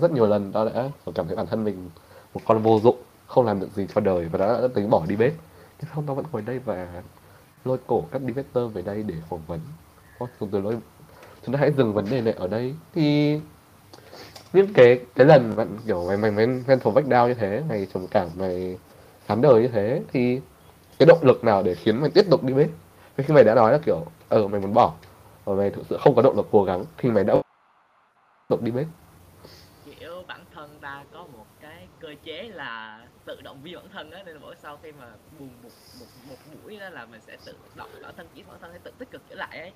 rất 0.00 0.10
nhiều 0.10 0.26
lần 0.26 0.52
tao 0.52 0.64
đã 0.64 0.90
kiểu 1.06 1.12
cảm 1.14 1.26
thấy 1.26 1.36
bản 1.36 1.46
thân 1.46 1.64
mình 1.64 1.90
một 2.34 2.40
con 2.44 2.62
vô 2.62 2.80
dụng 2.80 2.96
không 3.26 3.46
làm 3.46 3.60
được 3.60 3.70
gì 3.74 3.86
cho 3.94 4.00
đời 4.00 4.28
và 4.28 4.38
đã, 4.38 4.60
đã 4.60 4.68
tính 4.74 4.90
bỏ 4.90 5.04
đi 5.08 5.16
bếp. 5.16 5.32
nhưng 5.80 5.90
không 5.94 6.06
tao 6.06 6.16
vẫn 6.16 6.24
ngồi 6.32 6.42
đây 6.42 6.58
và 6.58 7.02
lôi 7.64 7.78
cổ 7.86 8.04
các 8.12 8.22
debater 8.22 8.72
về 8.74 8.82
đây 8.82 9.02
để 9.02 9.14
phỏng 9.28 9.42
vấn. 9.46 9.60
Thôi, 10.18 10.28
từ 10.52 10.60
lôi 10.60 10.78
chúng 11.46 11.54
ta 11.54 11.58
hãy 11.60 11.72
dừng 11.72 11.94
vấn 11.94 12.10
đề 12.10 12.20
này 12.20 12.34
ở 12.34 12.48
đây 12.48 12.74
thì 12.94 13.40
những 14.52 14.72
cái 14.74 15.06
cái 15.14 15.26
lần 15.26 15.56
bạn, 15.56 15.76
kiểu, 15.86 16.06
mày 16.06 16.16
mày 16.16 16.30
mày 16.30 16.46
mental 16.46 16.92
breakdown 16.92 17.28
như 17.28 17.34
thế, 17.34 17.62
mày 17.68 17.86
trầm 17.94 18.06
cảm 18.06 18.28
mày 18.38 18.78
chán 19.28 19.40
đời 19.40 19.62
như 19.62 19.68
thế, 19.68 20.02
thì 20.12 20.40
cái 20.98 21.06
động 21.06 21.22
lực 21.22 21.44
nào 21.44 21.62
để 21.62 21.74
khiến 21.74 22.00
mày 22.00 22.10
tiếp 22.10 22.24
tục 22.30 22.44
đi 22.44 22.54
bếp? 22.54 22.68
Khi 23.16 23.34
mày 23.34 23.44
đã 23.44 23.54
nói 23.54 23.72
là, 23.72 23.78
kiểu 23.84 24.06
ờ 24.28 24.48
mày 24.48 24.60
muốn 24.60 24.74
bỏ, 24.74 24.94
và 25.44 25.54
mày 25.54 25.70
thực 25.70 25.82
sự 25.88 25.98
không 26.00 26.14
có 26.14 26.22
động 26.22 26.36
lực 26.36 26.46
cố 26.50 26.64
gắng, 26.64 26.84
thì 26.98 27.10
mày 27.10 27.24
đã 27.24 27.34
tục 28.48 28.62
đi 28.62 28.70
bếp. 28.70 28.86
Kiểu, 29.84 30.24
bản 30.28 30.44
thân 30.54 30.78
ta 30.80 31.04
có 31.12 31.26
một 31.32 31.46
cái 31.60 31.88
cơ 32.00 32.08
chế 32.24 32.42
là 32.42 33.00
tự 33.24 33.40
động 33.44 33.62
viên 33.62 33.74
bản 33.74 33.88
thân 33.92 34.10
á, 34.10 34.22
nên 34.26 34.36
mỗi 34.40 34.54
sau 34.62 34.78
khi 34.82 34.92
mà 34.92 35.06
buồn 35.38 35.50
một 35.62 35.70
một 35.98 36.06
một 36.26 36.36
buổi 36.62 36.76
đó 36.76 36.88
là 36.88 37.06
mình 37.06 37.20
sẽ 37.20 37.36
tự 37.44 37.56
động, 37.74 37.90
bản 38.02 38.14
thân 38.16 38.28
chỉ 38.34 38.42
bản 38.42 38.58
thân 38.60 38.70
sẽ 38.72 38.78
tự 38.84 38.92
tích 38.98 39.10
cực 39.10 39.22
trở 39.28 39.34
lại 39.34 39.58
ấy 39.58 39.72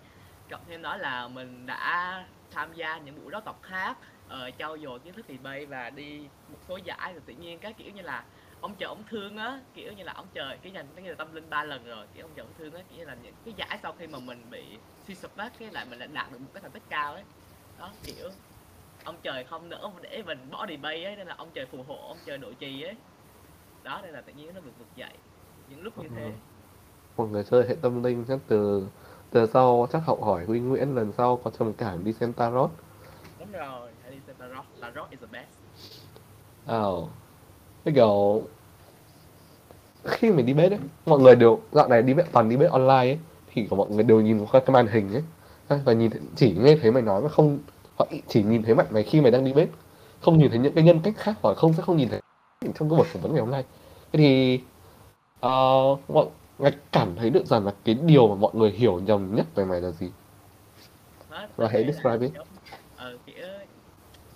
cộng 0.55 0.65
thêm 0.69 0.83
đó 0.83 0.97
là 0.97 1.29
mình 1.29 1.67
đã 1.67 2.25
tham 2.51 2.75
gia 2.75 2.99
những 2.99 3.23
buổi 3.23 3.33
đấu 3.33 3.41
tập 3.41 3.57
khác 3.63 3.97
ờ, 4.29 4.51
trau 4.59 4.79
dồi 4.79 4.99
kiến 4.99 5.15
thức 5.15 5.27
debate 5.29 5.65
và 5.65 5.91
đi 5.91 6.21
một 6.49 6.59
số 6.69 6.77
giải. 6.77 7.13
Rồi 7.13 7.23
tự 7.27 7.35
nhiên 7.35 7.59
cái 7.59 7.73
kiểu 7.73 7.93
như 7.95 8.03
là 8.03 8.25
ông 8.61 8.75
trời 8.79 8.89
ông 8.89 9.03
thương 9.11 9.37
á 9.37 9.61
kiểu 9.75 9.93
như 9.93 10.05
là 10.05 10.13
ông 10.13 10.27
trời 10.35 10.59
cái 10.63 10.73
dành 10.73 10.87
cái 10.97 11.15
tâm 11.15 11.35
linh 11.35 11.51
ba 11.51 11.65
lần 11.65 11.85
rồi 11.85 12.07
kiểu 12.15 12.25
ông 12.25 12.31
trời 12.37 12.47
ông 12.47 12.55
thương 12.59 12.75
á 12.75 12.81
kiểu 12.89 12.99
như 12.99 13.05
là 13.05 13.17
những 13.23 13.35
cái 13.45 13.55
giải 13.57 13.79
sau 13.83 13.95
khi 13.99 14.07
mà 14.07 14.19
mình 14.19 14.43
bị 14.51 14.65
suy 15.07 15.15
sụp 15.15 15.37
á 15.37 15.51
cái 15.59 15.71
lại 15.73 15.87
mình 15.91 15.99
lại 15.99 16.09
đạt 16.13 16.33
được 16.33 16.39
một 16.39 16.49
cái 16.55 16.63
thành 16.63 16.71
tích 16.71 16.83
cao 16.89 17.13
ấy. 17.13 17.23
Đó 17.79 17.91
kiểu 18.03 18.29
ông 19.05 19.17
trời 19.23 19.45
không 19.45 19.69
nỡ 19.69 19.91
để 20.03 20.23
mình 20.27 20.39
bỏ 20.51 20.67
debate 20.69 21.05
ấy 21.05 21.17
nên 21.17 21.27
là 21.27 21.35
ông 21.39 21.49
trời 21.55 21.67
phù 21.67 21.83
hộ 21.89 22.09
ông 22.09 22.19
trời 22.27 22.39
độ 22.39 22.53
trì 22.53 22.83
ấy. 22.83 22.95
Đó 23.83 24.01
nên 24.03 24.13
là 24.13 24.21
tự 24.21 24.33
nhiên 24.33 24.55
nó 24.55 24.61
được 24.61 24.79
vực 24.79 24.89
dậy. 24.97 25.15
Những 25.69 25.83
lúc 25.83 25.99
như 25.99 26.09
thế. 26.17 26.33
một 27.17 27.27
người 27.27 27.45
chơi 27.45 27.69
hệ 27.69 27.77
tâm 27.83 28.03
linh 28.03 28.25
chắc 28.29 28.39
từ 28.49 28.89
từ 29.31 29.47
sau 29.47 29.89
chắc 29.93 30.03
học 30.07 30.19
hỏi 30.23 30.45
Huy 30.45 30.61
Nguyễn 30.61 30.95
lần 30.95 31.13
sau 31.17 31.37
có 31.45 31.51
trầm 31.59 31.73
cảm 31.73 32.05
đi 32.05 32.13
xem 32.13 32.33
tarot. 32.33 32.71
Đúng 33.39 33.53
rồi 33.53 33.91
hãy 34.03 34.13
đi 34.13 34.19
xem 34.27 34.37
tarot. 34.39 34.65
Tarot 34.81 35.11
is 35.11 35.21
the 35.21 35.27
best. 35.33 35.49
Ờ 36.67 37.03
Cái 37.85 37.95
kiểu 37.95 38.43
Khi 40.05 40.33
mình 40.33 40.47
đi 40.47 40.55
bếp 40.55 40.73
ấy 40.73 40.79
Mọi 41.07 41.19
người 41.19 41.37
đều 41.37 41.61
Dạo 41.73 41.89
này 41.89 42.03
đi 42.03 42.15
bếp 42.15 42.33
toàn 42.33 42.49
đi 42.49 42.57
bếp 42.57 42.71
online 42.71 42.95
ấy 42.95 43.19
Thì 43.53 43.67
của 43.71 43.77
mọi 43.77 43.91
người 43.91 44.03
đều 44.03 44.21
nhìn 44.21 44.47
qua 44.53 44.61
cái 44.61 44.75
màn 44.75 44.87
hình 44.87 45.13
ấy. 45.15 45.23
Và 45.85 45.93
nhìn 45.93 46.11
chỉ 46.37 46.55
nghe 46.61 46.77
thấy 46.83 46.91
mày 46.91 47.03
nói 47.03 47.23
mà 47.23 47.29
không 47.29 47.59
Họ 47.97 48.07
chỉ 48.29 48.43
nhìn 48.43 48.63
thấy 48.63 48.75
mặt 48.75 48.93
mày 48.93 49.03
khi 49.03 49.21
mày 49.21 49.31
đang 49.31 49.45
đi 49.45 49.53
bếp 49.53 49.69
Không 50.21 50.39
nhìn 50.39 50.51
thấy 50.51 50.59
những 50.59 50.73
cái 50.75 50.85
nhân 50.85 51.01
cách 51.03 51.15
khác 51.17 51.35
Hoặc 51.43 51.57
không 51.57 51.73
sẽ 51.73 51.83
không 51.83 51.97
nhìn 51.97 52.09
thấy. 52.09 52.21
Trong 52.61 52.91
cái 52.91 52.99
buổi 52.99 53.07
phỏng 53.07 53.23
vấn 53.23 53.33
ngày 53.33 53.41
hôm 53.41 53.51
nay. 53.51 53.65
Thế 54.13 54.19
thì 54.19 54.61
uh, 55.47 56.11
mọi 56.11 56.27
Ngạch 56.59 56.75
cảm 56.93 57.17
thấy 57.17 57.31
được 57.31 57.47
rằng 57.47 57.65
là 57.67 57.73
cái 57.85 57.97
điều 58.07 58.29
mà 58.29 58.35
mọi 58.35 58.55
người 58.55 58.71
hiểu 58.71 59.01
nhầm 59.01 59.35
nhất 59.37 59.47
về 59.55 59.65
mày 59.65 59.81
là 59.81 59.91
gì 59.91 60.11
đó, 61.31 61.47
Và 61.57 61.69
hãy 61.73 61.85
describe 61.85 62.27
it. 62.27 62.35
giống, 62.35 62.47
ờ, 62.97 63.19
kiểu 63.27 63.47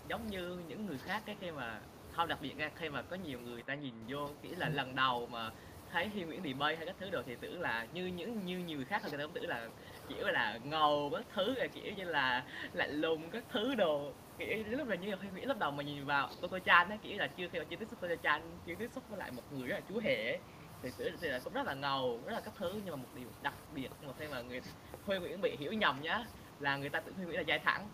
giống 0.09 0.31
như 0.31 0.59
những 0.69 0.87
người 0.87 0.99
khác 0.99 1.23
cái 1.27 1.37
khi 1.41 1.51
mà 1.51 1.81
không 2.13 2.29
đặc 2.29 2.39
biệt 2.43 2.59
ra 2.59 2.71
khi 2.77 2.89
mà 2.89 3.03
có 3.03 3.17
nhiều 3.17 3.41
người 3.41 3.63
ta 3.63 3.75
nhìn 3.75 3.95
vô 4.09 4.29
kiểu 4.43 4.53
là 4.59 4.69
lần 4.69 4.95
đầu 4.95 5.27
mà 5.27 5.51
thấy 5.93 6.09
Huy 6.09 6.23
Nguyễn 6.23 6.59
Mây 6.59 6.77
hay 6.77 6.87
các 6.87 6.97
thứ 7.01 7.11
đồ 7.11 7.23
thì 7.27 7.37
tưởng 7.41 7.61
là 7.61 7.87
như 7.93 8.07
những 8.07 8.47
như 8.47 8.59
nhiều 8.59 8.77
người 8.77 8.87
khác 8.87 9.03
người 9.09 9.19
ta 9.19 9.25
cũng 9.25 9.33
tưởng 9.35 9.49
là 9.49 9.69
kiểu 10.09 10.27
là 10.27 10.59
ngầu 10.65 11.11
các 11.13 11.27
thứ 11.35 11.55
là 11.55 11.67
kiểu 11.67 11.93
như 11.97 12.05
là 12.05 12.47
lạnh 12.73 13.01
lùng 13.01 13.31
các 13.31 13.45
thứ 13.53 13.75
đồ 13.75 14.13
kiểu 14.39 14.65
lúc 14.67 14.89
là 14.89 14.97
như 14.97 15.15
Huy 15.15 15.29
Nguyễn 15.29 15.49
lúc 15.49 15.59
đầu 15.59 15.71
mà 15.71 15.83
nhìn 15.83 16.05
vào 16.05 16.29
Toto 16.41 16.59
Chan 16.59 16.89
á 16.89 16.97
kiểu 17.03 17.19
là 17.19 17.27
chưa 17.27 17.49
khi 17.53 17.59
mà 17.59 17.65
chưa 17.71 17.77
tiếp 17.77 17.87
xúc 17.91 18.01
Toto 18.01 18.15
Chan 18.23 18.43
chưa 18.67 18.75
tiếp 18.79 18.89
xúc 18.95 19.05
với 19.09 19.19
lại 19.19 19.31
một 19.31 19.43
người 19.53 19.69
là 19.69 19.81
chú 19.89 19.99
hề 19.99 20.27
ấy. 20.27 20.39
Thì 20.83 20.91
tưởng 20.99 21.13
thì 21.21 21.29
là 21.29 21.41
cũng 21.45 21.53
rất 21.53 21.67
là 21.67 21.75
ngầu 21.75 22.21
rất 22.27 22.33
là 22.33 22.41
các 22.41 22.55
thứ 22.59 22.73
nhưng 22.85 22.91
mà 22.91 22.97
một 22.97 23.09
điều 23.15 23.29
đặc 23.43 23.55
biệt 23.75 23.89
một 24.07 24.13
thêm 24.19 24.31
mà 24.31 24.41
người 24.41 24.61
Huy 25.07 25.19
Nguyễn 25.19 25.41
bị 25.41 25.57
hiểu 25.57 25.73
nhầm 25.73 25.99
nhá 26.03 26.25
là 26.61 26.77
người 26.77 26.89
ta 26.89 27.01
tưởng 27.01 27.15
Huy 27.15 27.25
Nguyễn 27.25 27.37
là 27.37 27.45
dai 27.49 27.59
thẳng 27.59 27.89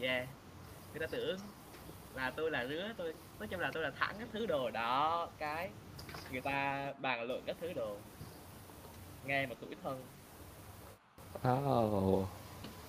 yeah 0.00 0.26
người 0.92 1.00
ta 1.00 1.06
tưởng 1.10 1.38
là 2.14 2.30
tôi 2.36 2.50
là 2.50 2.66
rứa 2.66 2.88
tôi 2.96 3.14
nói 3.38 3.48
chung 3.48 3.60
là 3.60 3.70
tôi 3.74 3.82
là 3.82 3.90
thẳng 3.98 4.14
các 4.18 4.28
thứ 4.32 4.46
đồ 4.46 4.70
đó 4.70 5.28
cái 5.38 5.70
người 6.32 6.40
ta 6.40 6.86
bàn 6.98 7.22
luận 7.22 7.42
các 7.46 7.56
thứ 7.60 7.72
đồ 7.72 7.96
nghe 9.26 9.46
mà 9.46 9.54
tuổi 9.60 9.76
thân 9.84 10.02
Oh. 11.48 12.26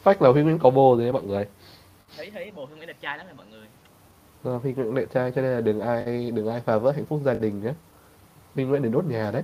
Fact 0.03 0.15
là 0.19 0.29
Huy 0.29 0.43
Nguyễn 0.43 0.59
có 0.59 0.69
bồ 0.69 0.95
rồi 0.95 1.03
đấy 1.05 1.13
mọi 1.13 1.23
người. 1.23 1.47
thấy 2.17 2.31
thấy 2.31 2.51
bồ 2.51 2.65
Huy 2.65 2.75
Nguyễn 2.75 2.87
đẹp 2.87 2.97
trai 3.01 3.17
lắm 3.17 3.27
rồi 3.27 3.35
mọi 3.35 3.45
người 3.47 3.67
Ờ, 4.43 4.57
Huy 4.57 4.73
Nguyễn 4.73 4.95
đẹp 4.95 5.05
trai 5.13 5.31
cho 5.31 5.41
nên 5.41 5.51
là 5.51 5.61
đừng 5.61 5.79
ai 5.79 6.31
đừng 6.31 6.47
ai 6.47 6.61
phá 6.61 6.77
vỡ 6.77 6.91
hạnh 6.91 7.05
phúc 7.05 7.21
gia 7.25 7.33
đình 7.33 7.63
nhé. 7.63 7.73
Huy 8.57 8.65
Nguyễn 8.65 8.81
để 8.81 8.89
đốt 8.89 9.05
nhà 9.05 9.31
đấy. 9.31 9.43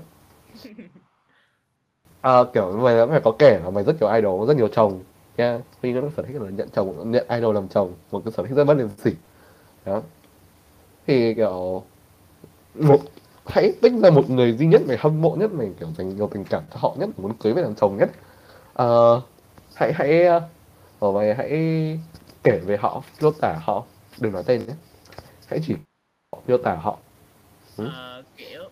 À, 2.21 2.37
kiểu 2.53 2.71
mày 2.77 3.07
phải 3.07 3.21
có 3.23 3.31
kể 3.39 3.59
là 3.63 3.69
mày 3.69 3.83
rất 3.83 4.01
nhiều 4.01 4.09
idol, 4.09 4.47
rất 4.47 4.57
nhiều 4.57 4.67
chồng 4.67 5.03
nha. 5.37 5.59
Huy 5.81 5.91
Nguyễn 5.91 6.03
có 6.03 6.09
sở 6.17 6.23
thích 6.23 6.41
là 6.41 6.49
nhận 6.49 6.69
chồng, 6.69 7.11
nhận 7.11 7.27
idol 7.29 7.55
làm 7.55 7.67
chồng, 7.67 7.93
một 8.11 8.21
cái 8.25 8.31
sở 8.31 8.43
thích 8.43 8.55
rất 8.55 8.63
bất 8.63 8.77
liêm 8.77 8.87
sỉ. 9.03 9.11
Đó. 9.85 10.01
Thì 11.07 11.33
kiểu 11.33 11.83
một 12.75 12.99
hãy 13.45 13.73
tính 13.81 14.01
ra 14.01 14.09
một 14.09 14.29
người 14.29 14.53
duy 14.57 14.65
nhất 14.65 14.81
mày 14.87 14.97
hâm 14.97 15.21
mộ 15.21 15.35
nhất 15.35 15.51
mày 15.53 15.71
kiểu 15.79 15.89
dành 15.97 16.15
nhiều 16.15 16.29
tình 16.33 16.43
cảm 16.43 16.63
cho 16.73 16.79
họ 16.79 16.95
nhất 16.99 17.09
muốn 17.17 17.33
cưới 17.33 17.53
về 17.53 17.61
làm 17.61 17.75
chồng 17.75 17.97
nhất 17.97 18.09
à, 18.73 18.85
hãy 19.75 19.93
hãy 19.93 20.25
ở 20.99 21.11
mày 21.13 21.35
hãy 21.35 21.49
kể 22.43 22.59
về 22.65 22.77
họ 22.77 23.03
miêu 23.21 23.31
tả 23.31 23.59
họ 23.61 23.83
đừng 24.19 24.31
nói 24.31 24.43
tên 24.45 24.65
nhé 24.67 24.73
hãy 25.47 25.59
chỉ 25.67 25.75
miêu 26.47 26.57
tả 26.57 26.75
họ 26.75 26.97
Ừ. 27.77 27.87
à, 27.93 28.21
kiểu 28.37 28.62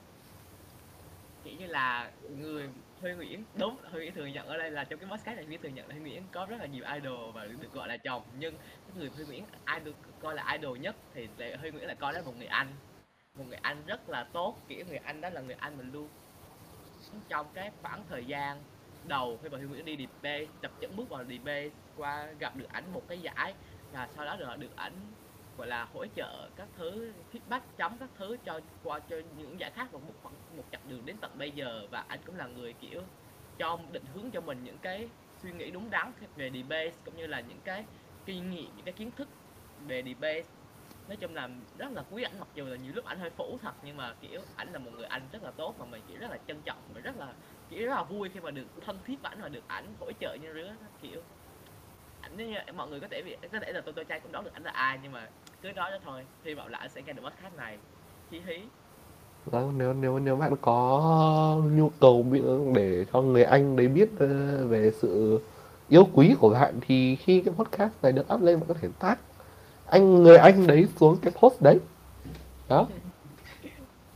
là 1.72 2.12
người 2.38 2.70
Huy 3.02 3.14
Nguyễn. 3.14 3.44
Đúng 3.56 3.78
Huy 3.92 4.00
Nguyễn 4.00 4.14
thừa 4.14 4.26
nhận 4.26 4.48
ở 4.48 4.58
đây 4.58 4.72
là 4.72 4.84
trong 4.84 5.00
cái 5.00 5.10
podcast 5.10 5.36
này 5.36 5.46
Huy 5.46 5.58
thừa 5.58 5.70
nhận 5.70 5.88
là 5.88 5.96
Huy 5.96 6.02
Nguyễn 6.02 6.24
có 6.32 6.46
rất 6.46 6.58
là 6.60 6.66
nhiều 6.66 6.84
idol 6.94 7.32
và 7.34 7.46
được 7.46 7.74
gọi 7.74 7.88
là 7.88 7.98
chồng. 7.98 8.24
Nhưng 8.40 8.56
cái 8.58 8.98
người 8.98 9.10
Huy 9.10 9.26
Nguyễn 9.26 9.46
idol, 9.80 9.94
coi 10.20 10.36
là 10.36 10.52
idol 10.52 10.78
nhất 10.80 10.96
thì 11.14 11.28
Huy 11.60 11.72
Nguyễn 11.72 11.88
lại 11.88 11.96
coi 12.00 12.14
đó 12.14 12.20
là 12.20 12.26
một 12.26 12.38
người 12.38 12.48
anh. 12.48 12.68
Một 13.38 13.44
người 13.48 13.60
anh 13.62 13.78
rất 13.88 14.10
là 14.10 14.24
tốt, 14.34 14.58
kiểu 14.68 14.86
người 14.86 14.98
anh 14.98 15.22
đó 15.22 15.30
là 15.30 15.42
người 15.42 15.56
anh 15.60 15.78
mình 15.78 15.92
luôn 15.92 16.08
trong 17.30 17.48
cái 17.54 17.72
khoảng 17.82 18.04
thời 18.10 18.26
gian 18.26 18.62
đầu 19.08 19.40
khi 19.44 19.50
mà 19.50 19.58
Huy 19.58 19.68
Nguyễn 19.68 19.86
đi 19.86 19.98
DP 19.98 20.28
tập 20.62 20.72
trận 20.82 20.96
bước 20.96 21.10
vào 21.10 21.24
DP 21.24 21.50
qua 21.98 22.28
gặp 22.40 22.56
được 22.56 22.70
ảnh 22.70 22.84
một 22.94 23.02
cái 23.08 23.20
giải 23.20 23.54
và 23.94 24.08
sau 24.16 24.26
đó 24.26 24.56
được 24.56 24.76
ảnh 24.76 24.94
gọi 25.58 25.68
là 25.68 25.88
hỗ 25.94 26.06
trợ 26.16 26.50
các 26.56 26.68
thứ, 26.78 27.14
feedback 27.32 27.62
chấm 27.78 27.98
các 27.98 28.10
thứ 28.18 28.38
cho, 28.46 28.60
qua 28.84 29.00
cho 29.00 29.16
những 29.38 29.60
giải 29.60 29.72
khác 29.72 29.88
và 29.92 30.00
một 30.00 30.14
khoảng, 30.24 30.36
một 30.58 30.64
chặng 30.72 30.82
đường 30.90 31.06
đến 31.06 31.16
tận 31.22 31.32
bây 31.38 31.52
giờ. 31.52 31.88
Và 31.92 32.06
anh 32.08 32.20
cũng 32.26 32.36
là 32.36 32.48
người, 32.48 32.74
kiểu, 32.74 33.02
cho 33.58 33.80
định 33.92 34.06
hướng 34.14 34.32
cho 34.32 34.42
mình 34.42 34.64
những 34.64 34.78
cái 34.78 35.10
suy 35.44 35.52
nghĩ 35.52 35.72
đúng 35.72 35.90
đắn 35.90 36.12
về 36.36 36.52
debate 36.52 36.92
cũng 37.06 37.16
như 37.18 37.28
là 37.28 37.40
những 37.40 37.60
cái 37.64 37.86
kinh 38.26 38.52
nghiệm, 38.52 38.76
những 38.76 38.86
cái 38.86 38.94
kiến 38.94 39.12
thức 39.12 39.28
về 39.88 40.04
debate 40.04 40.44
nói 41.08 41.18
chung 41.18 41.36
là 41.36 41.50
rất 41.78 41.92
là 41.92 42.04
quý 42.12 42.24
ảnh, 42.24 42.40
mặc 42.40 42.48
dù 42.56 42.66
là 42.66 42.76
nhiều 42.76 42.94
lúc 42.96 43.06
ảnh 43.06 43.20
hơi 43.20 43.30
phủ 43.30 43.58
thật, 43.62 43.74
nhưng 43.84 43.98
mà, 43.98 44.14
kiểu, 44.22 44.42
ảnh 44.56 44.74
là 44.74 44.80
một 44.80 44.92
người 44.94 45.06
anh 45.06 45.22
rất 45.32 45.44
là 45.44 45.52
tốt 45.52 45.76
mà 45.80 45.86
mình, 45.86 46.02
kiểu, 46.08 46.18
rất 46.20 46.32
là 46.32 46.38
trân 46.48 46.62
trọng 46.66 46.78
và 46.94 47.02
rất 47.02 47.18
là, 47.18 47.34
kiểu, 47.70 47.86
rất 47.86 47.96
là 47.96 48.04
vui 48.04 48.30
khi 48.30 48.40
mà 48.40 48.52
được 48.52 48.68
thân 48.82 49.00
thiết 49.06 49.16
với 49.24 49.30
ảnh 49.30 49.42
và 49.42 49.50
được 49.50 49.64
ảnh 49.68 49.96
hỗ 50.00 50.12
trợ 50.20 50.38
như 50.42 50.54
rứa, 50.54 50.76
kiểu. 51.02 51.22
Ảnh 52.22 52.38
như 52.38 52.54
mọi 52.76 52.88
người 52.90 53.00
có 53.00 53.08
thể 53.12 53.38
có 53.52 53.60
thể 53.60 53.72
là 53.74 53.82
tôi 53.86 53.94
tôi 53.94 54.06
trai 54.06 54.20
cũng 54.20 54.32
đoán 54.32 54.46
được 54.46 54.54
ảnh 54.54 54.64
là 54.64 54.72
ai, 54.72 55.00
nhưng 55.04 55.12
mà 55.12 55.30
cứ 55.62 55.72
nói 55.72 55.92
đó 55.92 55.98
thôi 56.06 56.24
hy 56.44 56.54
vọng 56.54 56.68
là 56.68 56.78
anh 56.78 56.90
sẽ 56.90 57.02
nghe 57.02 57.14
được 57.14 57.22
podcast 57.24 57.56
này. 57.58 57.78
Hí 58.32 58.40
hí. 58.46 58.56
Vâng, 59.46 59.78
nếu 59.78 59.94
nếu 59.94 60.20
nếu 60.20 60.36
bạn 60.36 60.56
có 60.62 61.62
nhu 61.72 61.92
cầu 62.00 62.26
để 62.76 63.06
cho 63.14 63.22
người 63.22 63.44
anh 63.44 63.76
đấy 63.76 63.88
biết 63.88 64.10
ờ, 64.20 64.28
về 64.68 64.92
sự 65.02 65.42
yêu 65.90 66.08
quý 66.14 66.36
của 66.40 66.50
bạn 66.50 66.80
thì 66.88 67.16
khi 67.16 67.42
cái 67.42 67.54
podcast 67.58 67.94
này 68.02 68.12
được 68.12 68.34
up 68.34 68.42
lên 68.42 68.60
bạn 68.60 68.68
có 68.68 68.74
thể 68.82 68.88
tag 69.00 69.16
anh 69.86 70.24
người 70.24 70.38
anh 70.38 70.68
đấy 70.68 70.88
xuống 71.00 71.18
cái 71.22 71.34
post 71.42 71.62
đấy. 71.62 71.80
Đó. 72.70 72.88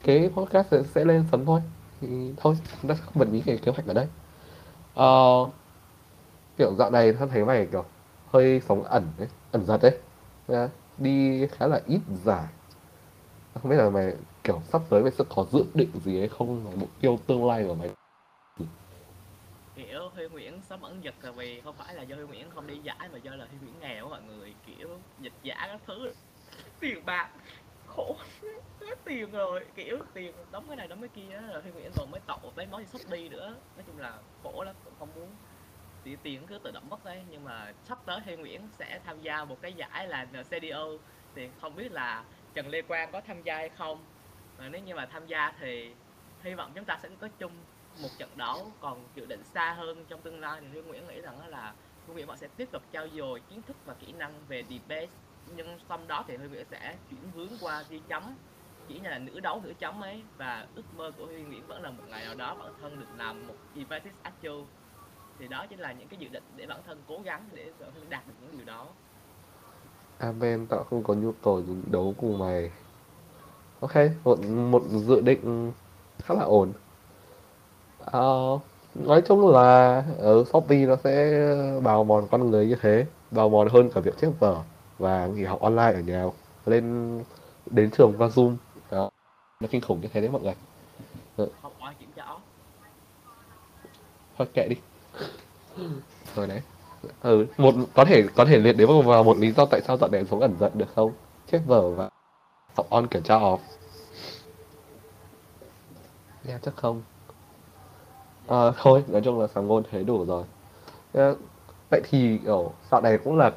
Cái 0.03 0.29
podcast 0.35 0.67
sẽ, 0.71 0.83
sẽ 0.83 1.05
lên 1.05 1.25
sớm 1.31 1.45
thôi. 1.45 1.61
Thì 2.01 2.33
thôi 2.37 2.55
chúng 2.81 2.89
ta 2.89 2.95
không 2.95 3.13
bật 3.15 3.27
mí 3.29 3.41
cái 3.45 3.57
kế 3.57 3.71
hoạch 3.71 3.87
ở 3.87 3.93
đây. 3.93 4.07
Ờ, 4.93 5.45
kiểu 6.57 6.75
dạo 6.75 6.91
này 6.91 7.13
thân 7.13 7.29
thấy 7.29 7.45
mày 7.45 7.67
kiểu 7.71 7.85
hơi 8.31 8.61
sống 8.67 8.83
ẩn 8.83 9.07
đấy 9.17 9.27
ẩn 9.51 9.65
giật 9.65 9.77
đấy 9.81 9.97
yeah 10.47 10.69
đi 10.97 11.47
khá 11.47 11.67
là 11.67 11.81
ít 11.87 12.01
giải 12.25 12.47
không 13.61 13.71
biết 13.71 13.77
là 13.77 13.89
mày, 13.89 14.13
kiểu, 14.43 14.61
sắp 14.65 14.81
tới 14.89 15.01
mày 15.01 15.11
sẽ 15.11 15.23
có 15.29 15.45
dự 15.51 15.65
định 15.73 15.91
gì 16.05 16.19
hay 16.19 16.27
không? 16.27 16.79
Mục 16.79 16.89
tiêu 17.01 17.19
tương 17.27 17.45
lai 17.45 17.63
của 17.67 17.75
mày. 17.75 17.89
Kiểu, 19.75 20.09
Huy 20.13 20.27
Nguyễn 20.27 20.61
sắp 20.69 20.81
ẩn 20.81 21.03
giật 21.03 21.15
là 21.21 21.31
vì 21.31 21.61
không 21.61 21.75
phải 21.77 21.95
là 21.95 22.03
do 22.03 22.15
Huy 22.15 22.25
Nguyễn 22.25 22.49
không 22.49 22.67
đi 22.67 22.77
giải 22.83 23.09
mà 23.11 23.17
do 23.17 23.35
là 23.35 23.45
Huy 23.49 23.57
Nguyễn 23.61 23.79
nghèo 23.79 24.09
mọi 24.09 24.21
người, 24.21 24.55
kiểu, 24.65 24.89
dịch 25.19 25.33
giả 25.43 25.55
các 25.59 25.81
thứ. 25.87 26.13
Tiền 26.79 27.05
bạc, 27.05 27.29
khổ, 27.87 28.15
hết 28.81 28.95
tiền 29.05 29.31
rồi, 29.31 29.65
kiểu, 29.75 29.97
tiền 30.13 30.33
đóng 30.51 30.67
cái 30.67 30.75
này 30.75 30.87
đóng 30.87 30.99
cái 31.01 31.09
kia 31.09 31.41
rồi 31.53 31.61
Huy 31.61 31.71
Nguyễn 31.71 31.91
còn 31.95 32.11
mới 32.11 32.21
tậu 32.27 32.39
lấy 32.55 32.67
món 32.71 32.83
đi 32.93 32.99
đi 33.09 33.29
nữa. 33.29 33.55
Nói 33.75 33.83
chung 33.87 33.97
là 33.97 34.17
khổ 34.43 34.63
lắm, 34.63 34.75
cũng 34.85 34.93
không 34.99 35.09
muốn 35.15 35.29
thì 36.05 36.17
tiền 36.23 36.41
cứ 36.47 36.57
tự 36.57 36.71
động 36.71 36.89
mất 36.89 37.05
đấy, 37.05 37.23
nhưng 37.29 37.43
mà 37.43 37.73
sắp 37.83 37.97
tới 38.05 38.19
Huy 38.19 38.35
Nguyễn 38.35 38.61
sẽ 38.79 38.99
tham 39.05 39.21
gia 39.21 39.45
một 39.45 39.61
cái 39.61 39.73
giải 39.73 40.07
là 40.07 40.27
NCDO 40.31 40.85
thì 41.35 41.49
không 41.61 41.75
biết 41.75 41.91
là 41.91 42.23
Trần 42.53 42.67
Lê 42.67 42.81
Quang 42.81 43.11
có 43.11 43.21
tham 43.21 43.43
gia 43.43 43.55
hay 43.55 43.69
không. 43.69 44.05
Và 44.57 44.69
nếu 44.69 44.81
như 44.81 44.95
mà 44.95 45.05
tham 45.05 45.27
gia 45.27 45.53
thì 45.59 45.91
hy 46.43 46.53
vọng 46.53 46.71
chúng 46.75 46.85
ta 46.85 46.99
sẽ 47.03 47.09
có 47.19 47.27
chung 47.39 47.51
một 48.01 48.09
trận 48.17 48.29
đấu 48.35 48.71
còn 48.79 49.07
dự 49.15 49.25
định 49.25 49.43
xa 49.43 49.73
hơn 49.73 50.05
trong 50.09 50.21
tương 50.21 50.39
lai. 50.39 50.61
Thì 50.61 50.67
Huy 50.67 50.81
Nguyễn 50.81 51.07
nghĩ 51.07 51.21
rằng 51.21 51.47
là 51.47 51.73
Huy 52.05 52.13
Nguyễn 52.13 52.27
họ 52.27 52.35
sẽ 52.35 52.47
tiếp 52.57 52.69
tục 52.71 52.83
trao 52.91 53.07
dồi 53.07 53.41
kiến 53.49 53.61
thức 53.61 53.77
và 53.85 53.93
kỹ 53.93 54.11
năng 54.11 54.33
về 54.47 54.63
debate 54.69 55.07
nhưng 55.55 55.79
xong 55.89 56.07
đó 56.07 56.25
thì 56.27 56.35
Huy 56.35 56.47
Nguyễn 56.47 56.65
sẽ 56.71 56.97
chuyển 57.09 57.31
hướng 57.35 57.49
qua 57.61 57.83
ghi 57.89 58.01
chấm, 58.07 58.35
chỉ 58.87 58.99
như 58.99 59.09
là 59.09 59.19
nữ 59.19 59.39
đấu, 59.39 59.61
nữ 59.63 59.73
chấm 59.79 60.03
ấy. 60.03 60.21
Và 60.37 60.67
ước 60.75 60.83
mơ 60.97 61.11
của 61.17 61.25
Huy 61.25 61.41
Nguyễn 61.41 61.67
vẫn 61.67 61.81
là 61.81 61.89
một 61.89 62.03
ngày 62.07 62.25
nào 62.25 62.35
đó 62.35 62.55
bản 62.55 62.73
thân 62.81 62.99
được 62.99 63.07
làm 63.17 63.47
một 63.47 63.55
Invited 63.73 64.13
Actual 64.23 64.61
thì 65.39 65.47
đó 65.47 65.65
chính 65.69 65.79
là 65.79 65.91
những 65.91 66.07
cái 66.07 66.19
dự 66.19 66.27
định 66.29 66.43
để 66.55 66.65
bản 66.65 66.79
thân 66.87 67.01
cố 67.07 67.19
gắng 67.23 67.43
để 67.53 67.71
bản 67.79 67.89
thân 67.93 68.09
đạt 68.09 68.27
được 68.27 68.33
những 68.41 68.57
điều 68.57 68.65
đó. 68.65 68.87
Amen 70.17 70.65
tao 70.69 70.83
không 70.83 71.03
có 71.03 71.13
nhu 71.13 71.31
cầu 71.31 71.63
đấu 71.91 72.13
cùng 72.17 72.37
mày. 72.37 72.71
Ok 73.79 73.95
một 74.23 74.39
một 74.45 74.83
dự 74.89 75.21
định 75.21 75.71
khá 76.23 76.33
là 76.33 76.43
ổn. 76.43 76.73
Ờ, 77.99 78.59
nói 78.95 79.21
chung 79.21 79.47
là 79.47 80.03
ở 80.17 80.43
Shopee 80.43 80.85
nó 80.85 80.95
sẽ 81.03 81.45
bào 81.83 82.03
mòn 82.03 82.27
con 82.31 82.51
người 82.51 82.67
như 82.67 82.75
thế 82.81 83.05
bào 83.31 83.49
mòn 83.49 83.67
hơn 83.69 83.89
cả 83.89 84.01
việc 84.01 84.17
chép 84.21 84.29
vở 84.39 84.63
và 84.97 85.27
nghỉ 85.27 85.43
học 85.43 85.61
online 85.61 85.93
ở 85.93 85.99
nhà 85.99 86.25
lên 86.65 87.23
đến 87.65 87.91
trường 87.91 88.13
qua 88.17 88.27
Zoom. 88.27 88.55
Đó 88.91 89.09
nó 89.59 89.67
kinh 89.71 89.81
khủng 89.81 90.01
như 90.01 90.07
thế 90.13 90.21
đấy 90.21 90.29
mọi 90.29 90.41
người. 90.41 90.55
Học 91.61 91.73
online 91.79 91.97
kiểm 91.99 92.09
tra 92.15 92.25
thôi 94.37 94.47
kệ 94.53 94.67
đi 94.67 94.75
rồi 96.35 96.47
đấy. 96.47 96.61
Ừ 97.21 97.45
một 97.57 97.73
có 97.93 98.05
thể 98.05 98.23
có 98.35 98.45
thể 98.45 98.57
liệt 98.57 98.73
đến 98.73 98.87
vào 99.05 99.23
một 99.23 99.37
lý 99.37 99.51
do 99.51 99.65
tại 99.65 99.81
sao 99.87 99.97
dọn 99.97 100.11
đèn 100.11 100.25
sống 100.25 100.39
ẩn 100.39 100.55
giận 100.59 100.71
được 100.75 100.87
không? 100.95 101.11
Chép 101.51 101.61
vở 101.65 101.89
và 101.89 102.09
học 102.75 102.89
on 102.89 103.07
kiểm 103.07 103.23
tra 103.23 103.35
off. 103.35 103.57
Nghe 106.43 106.57
chắc 106.61 106.75
không. 106.75 107.01
À, 108.47 108.71
thôi 108.77 109.03
nói 109.07 109.21
chung 109.25 109.39
là 109.39 109.47
sáng 109.47 109.67
ngôn 109.67 109.83
thế 109.91 110.03
đủ 110.03 110.25
rồi. 110.25 110.43
Yeah. 111.13 111.37
vậy 111.91 112.01
thì 112.09 112.37
kiểu 112.37 112.71
dạo 112.91 113.01
này 113.01 113.17
cũng 113.17 113.37
là 113.37 113.51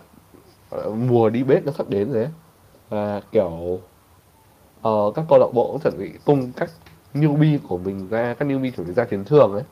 ờ, 0.71 0.91
mùa 0.91 1.29
đi 1.31 1.43
bếp 1.43 1.67
nó 1.67 1.73
sắp 1.73 1.89
đến 1.89 2.13
rồi 2.13 2.23
ấy. 2.23 2.33
Và 2.89 3.21
kiểu 3.33 3.81
uh, 4.89 5.15
các 5.15 5.25
câu 5.29 5.39
lạc 5.39 5.49
bộ 5.55 5.69
cũng 5.73 5.81
chuẩn 5.81 5.99
bị 5.99 6.13
tung 6.25 6.53
các 6.57 6.71
newbie 7.15 7.59
của 7.69 7.79
mình 7.79 8.09
ra 8.09 8.35
các 8.39 8.49
newbie 8.49 8.71
chuẩn 8.71 8.87
bị 8.87 8.93
ra 8.93 9.05
chiến 9.05 9.25
trường 9.25 9.53
ấy. 9.53 9.63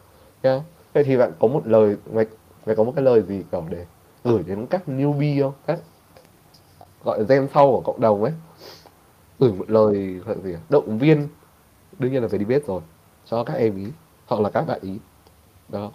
Yeah 0.43 0.63
vậy 0.97 1.05
thì 1.05 1.17
bạn 1.17 1.33
có 1.39 1.49
một 1.49 1.67
lời 1.67 1.97
mày 2.13 2.27
mày 2.67 2.77
có 2.77 2.85
một 2.85 2.93
cái 2.97 3.05
lời 3.05 3.23
gì 3.23 3.45
kiểu 3.53 3.67
để 3.71 3.87
gửi 4.25 4.43
đến 4.43 4.67
các 4.71 4.83
newbie 4.87 5.43
không? 5.43 5.53
Các 5.67 5.79
gọi 7.05 7.25
gen 7.29 7.49
sau 7.55 7.67
của 7.67 7.81
cộng 7.81 8.01
đồng 8.01 8.23
ấy. 8.23 8.33
Gửi 9.39 9.53
một 9.53 9.71
lời 9.71 10.21
gọi 10.25 10.37
là 10.37 10.43
gì 10.43 10.57
động 10.69 10.99
viên. 10.99 11.29
Đương 11.99 12.13
nhiên 12.13 12.23
là 12.23 12.29
phải 12.29 12.39
đi 12.39 12.45
biết 12.45 12.67
rồi. 12.67 12.83
Cho 13.25 13.45
các 13.45 13.55
em 13.55 13.77
ý 13.77 13.87
hoặc 14.27 14.41
là 14.41 14.51
các 14.51 14.67
bạn 14.67 14.81
ý. 14.83 14.99
Đó. 15.69 15.93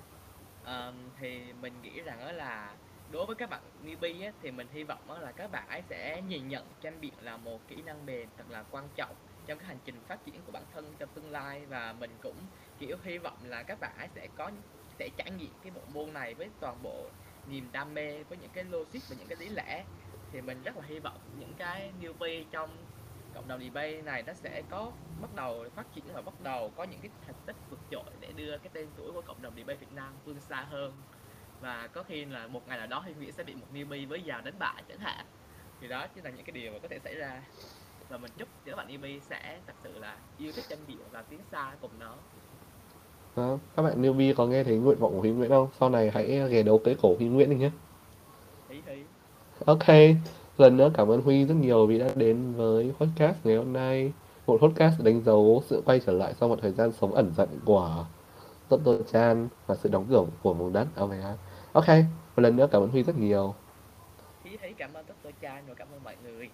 À, 0.63 0.91
thì 1.19 1.53
mình 1.61 1.73
nghĩ 1.81 2.01
rằng 2.01 2.19
đó 2.25 2.31
là 2.31 2.75
đối 3.11 3.25
với 3.25 3.35
các 3.35 3.49
bạn 3.49 3.61
newbie 3.85 4.25
ấy, 4.25 4.31
thì 4.41 4.51
mình 4.51 4.67
hy 4.73 4.83
vọng 4.83 4.99
đó 5.07 5.19
là 5.19 5.31
các 5.31 5.51
bạn 5.51 5.67
ấy 5.69 5.83
sẽ 5.89 6.21
nhìn 6.27 6.47
nhận 6.47 6.63
tranh 6.81 7.01
biện 7.01 7.13
là 7.21 7.37
một 7.37 7.59
kỹ 7.67 7.75
năng 7.85 8.05
mềm 8.05 8.29
thật 8.37 8.43
là 8.49 8.63
quan 8.71 8.87
trọng 8.95 9.15
trong 9.45 9.57
cái 9.57 9.67
hành 9.67 9.79
trình 9.85 9.95
phát 10.07 10.25
triển 10.25 10.35
của 10.45 10.51
bản 10.51 10.63
thân 10.73 10.85
trong 10.99 11.09
tương 11.13 11.31
lai. 11.31 11.61
Và 11.69 11.95
mình 11.99 12.11
cũng 12.23 12.35
kiểu 12.79 12.97
hy 13.03 13.17
vọng 13.17 13.37
là 13.43 13.63
các 13.63 13.79
bạn 13.79 13.91
ấy 13.97 14.07
sẽ 14.15 14.27
có 14.37 14.51
sẽ 15.01 15.09
trải 15.17 15.31
nghiệm 15.31 15.51
cái 15.63 15.71
bộ 15.75 15.81
môn 15.93 16.13
này 16.13 16.33
với 16.33 16.49
toàn 16.59 16.83
bộ 16.83 17.05
niềm 17.47 17.69
đam 17.71 17.93
mê, 17.93 18.23
với 18.23 18.37
những 18.37 18.49
cái 18.53 18.63
logic 18.63 18.99
và 19.09 19.15
những 19.19 19.27
cái 19.27 19.37
lý 19.39 19.49
lẽ. 19.49 19.83
Thì 20.31 20.41
mình 20.41 20.63
rất 20.63 20.77
là 20.77 20.83
hy 20.87 20.99
vọng 20.99 21.19
những 21.39 21.53
cái 21.57 21.91
newbie 22.01 22.43
trong 22.51 22.77
cộng 23.33 23.47
đồng 23.47 23.59
debate 23.59 24.01
này 24.01 24.23
nó 24.23 24.33
sẽ 24.33 24.61
có 24.69 24.91
bắt 25.21 25.35
đầu 25.35 25.65
phát 25.75 25.85
triển 25.95 26.03
và 26.13 26.21
bắt 26.21 26.41
đầu 26.43 26.71
có 26.75 26.83
những 26.83 26.99
cái 27.01 27.11
thành 27.25 27.35
tích 27.45 27.55
vượt 27.69 27.79
trội 27.91 28.13
để 28.19 28.31
đưa 28.35 28.57
cái 28.57 28.69
tên 28.73 28.87
tuổi 28.97 29.11
của 29.11 29.21
cộng 29.21 29.41
đồng 29.41 29.53
debate 29.55 29.77
Việt 29.77 29.93
Nam 29.93 30.13
vươn 30.25 30.39
xa 30.39 30.61
hơn. 30.69 30.93
Và 31.61 31.87
có 31.87 32.03
khi 32.03 32.25
là 32.25 32.47
một 32.47 32.67
ngày 32.67 32.77
nào 32.77 32.87
đó 32.87 32.99
Huy 32.99 33.13
Nguyễn 33.13 33.31
sẽ 33.31 33.43
bị 33.43 33.55
một 33.55 33.67
newbie 33.73 34.07
với 34.07 34.21
giàu 34.21 34.41
đánh 34.41 34.59
bại 34.59 34.83
chẳng 34.89 34.99
hạn. 34.99 35.25
Thì 35.81 35.87
đó 35.87 36.07
chính 36.15 36.23
là 36.23 36.29
những 36.29 36.45
cái 36.45 36.51
điều 36.51 36.71
mà 36.71 36.79
có 36.79 36.87
thể 36.87 36.99
xảy 36.99 37.15
ra. 37.15 37.41
Và 38.09 38.17
mình 38.17 38.31
chúc 38.37 38.49
các 38.65 38.75
bạn 38.75 38.87
newbie 38.87 39.19
sẽ 39.19 39.59
thật 39.67 39.73
sự 39.83 39.99
là 39.99 40.17
yêu 40.37 40.51
thích 40.51 40.65
tranh 40.69 40.79
biện 40.87 40.99
và 41.11 41.21
tiến 41.21 41.39
xa 41.51 41.71
cùng 41.81 41.99
nó. 41.99 42.15
Đó, 43.35 43.57
các 43.75 43.83
bạn 43.83 44.01
newbie 44.01 44.33
có 44.33 44.47
nghe 44.47 44.63
thấy 44.63 44.77
nguyện 44.77 44.97
vọng 44.99 45.13
của 45.13 45.19
Huy 45.19 45.31
Nguyễn 45.31 45.49
không? 45.49 45.67
Sau 45.79 45.89
này 45.89 46.11
hãy 46.13 46.49
ghé 46.49 46.63
đấu 46.63 46.81
cái 46.85 46.95
cổ 47.01 47.15
Huy 47.17 47.27
Nguyễn 47.27 47.49
đi 47.49 47.55
nhé. 47.55 47.71
Ok, 49.65 49.87
lần 50.57 50.77
nữa 50.77 50.91
cảm 50.93 51.07
ơn 51.07 51.21
Huy 51.21 51.45
rất 51.45 51.55
nhiều 51.55 51.87
vì 51.87 51.99
đã 51.99 52.07
đến 52.15 52.53
với 52.53 52.91
podcast 52.99 53.35
ngày 53.43 53.55
hôm 53.55 53.73
nay. 53.73 54.13
Một 54.47 54.61
podcast 54.61 55.03
đánh 55.03 55.21
dấu 55.21 55.63
sự 55.65 55.83
quay 55.85 55.99
trở 56.05 56.11
lại 56.13 56.33
sau 56.39 56.49
một 56.49 56.59
thời 56.61 56.71
gian 56.71 56.91
sống 56.91 57.13
ẩn 57.13 57.31
dận 57.37 57.49
của 57.65 58.05
Toto 58.69 58.91
Chan 59.11 59.47
và 59.67 59.75
sự 59.75 59.89
đóng 59.89 60.05
cửa 60.09 60.25
của 60.41 60.53
vùng 60.53 60.73
đất. 60.73 60.87
Oh 61.03 61.09
my 61.09 61.17
god. 61.17 61.35
Ok, 61.73 61.87
một 62.35 62.43
lần 62.43 62.55
nữa 62.55 62.67
cảm 62.71 62.81
ơn 62.81 62.89
Huy 62.89 63.03
rất 63.03 63.17
nhiều. 63.17 63.55
thấy 64.43 64.57
thấy 64.61 64.73
cảm 64.77 64.93
ơn 64.93 65.05
tất 65.05 65.13
tôi 65.23 65.33
cha 65.41 65.61
và 65.67 65.73
cảm 65.73 65.87
ơn 65.93 66.03
mọi 66.03 66.15
người 66.23 66.49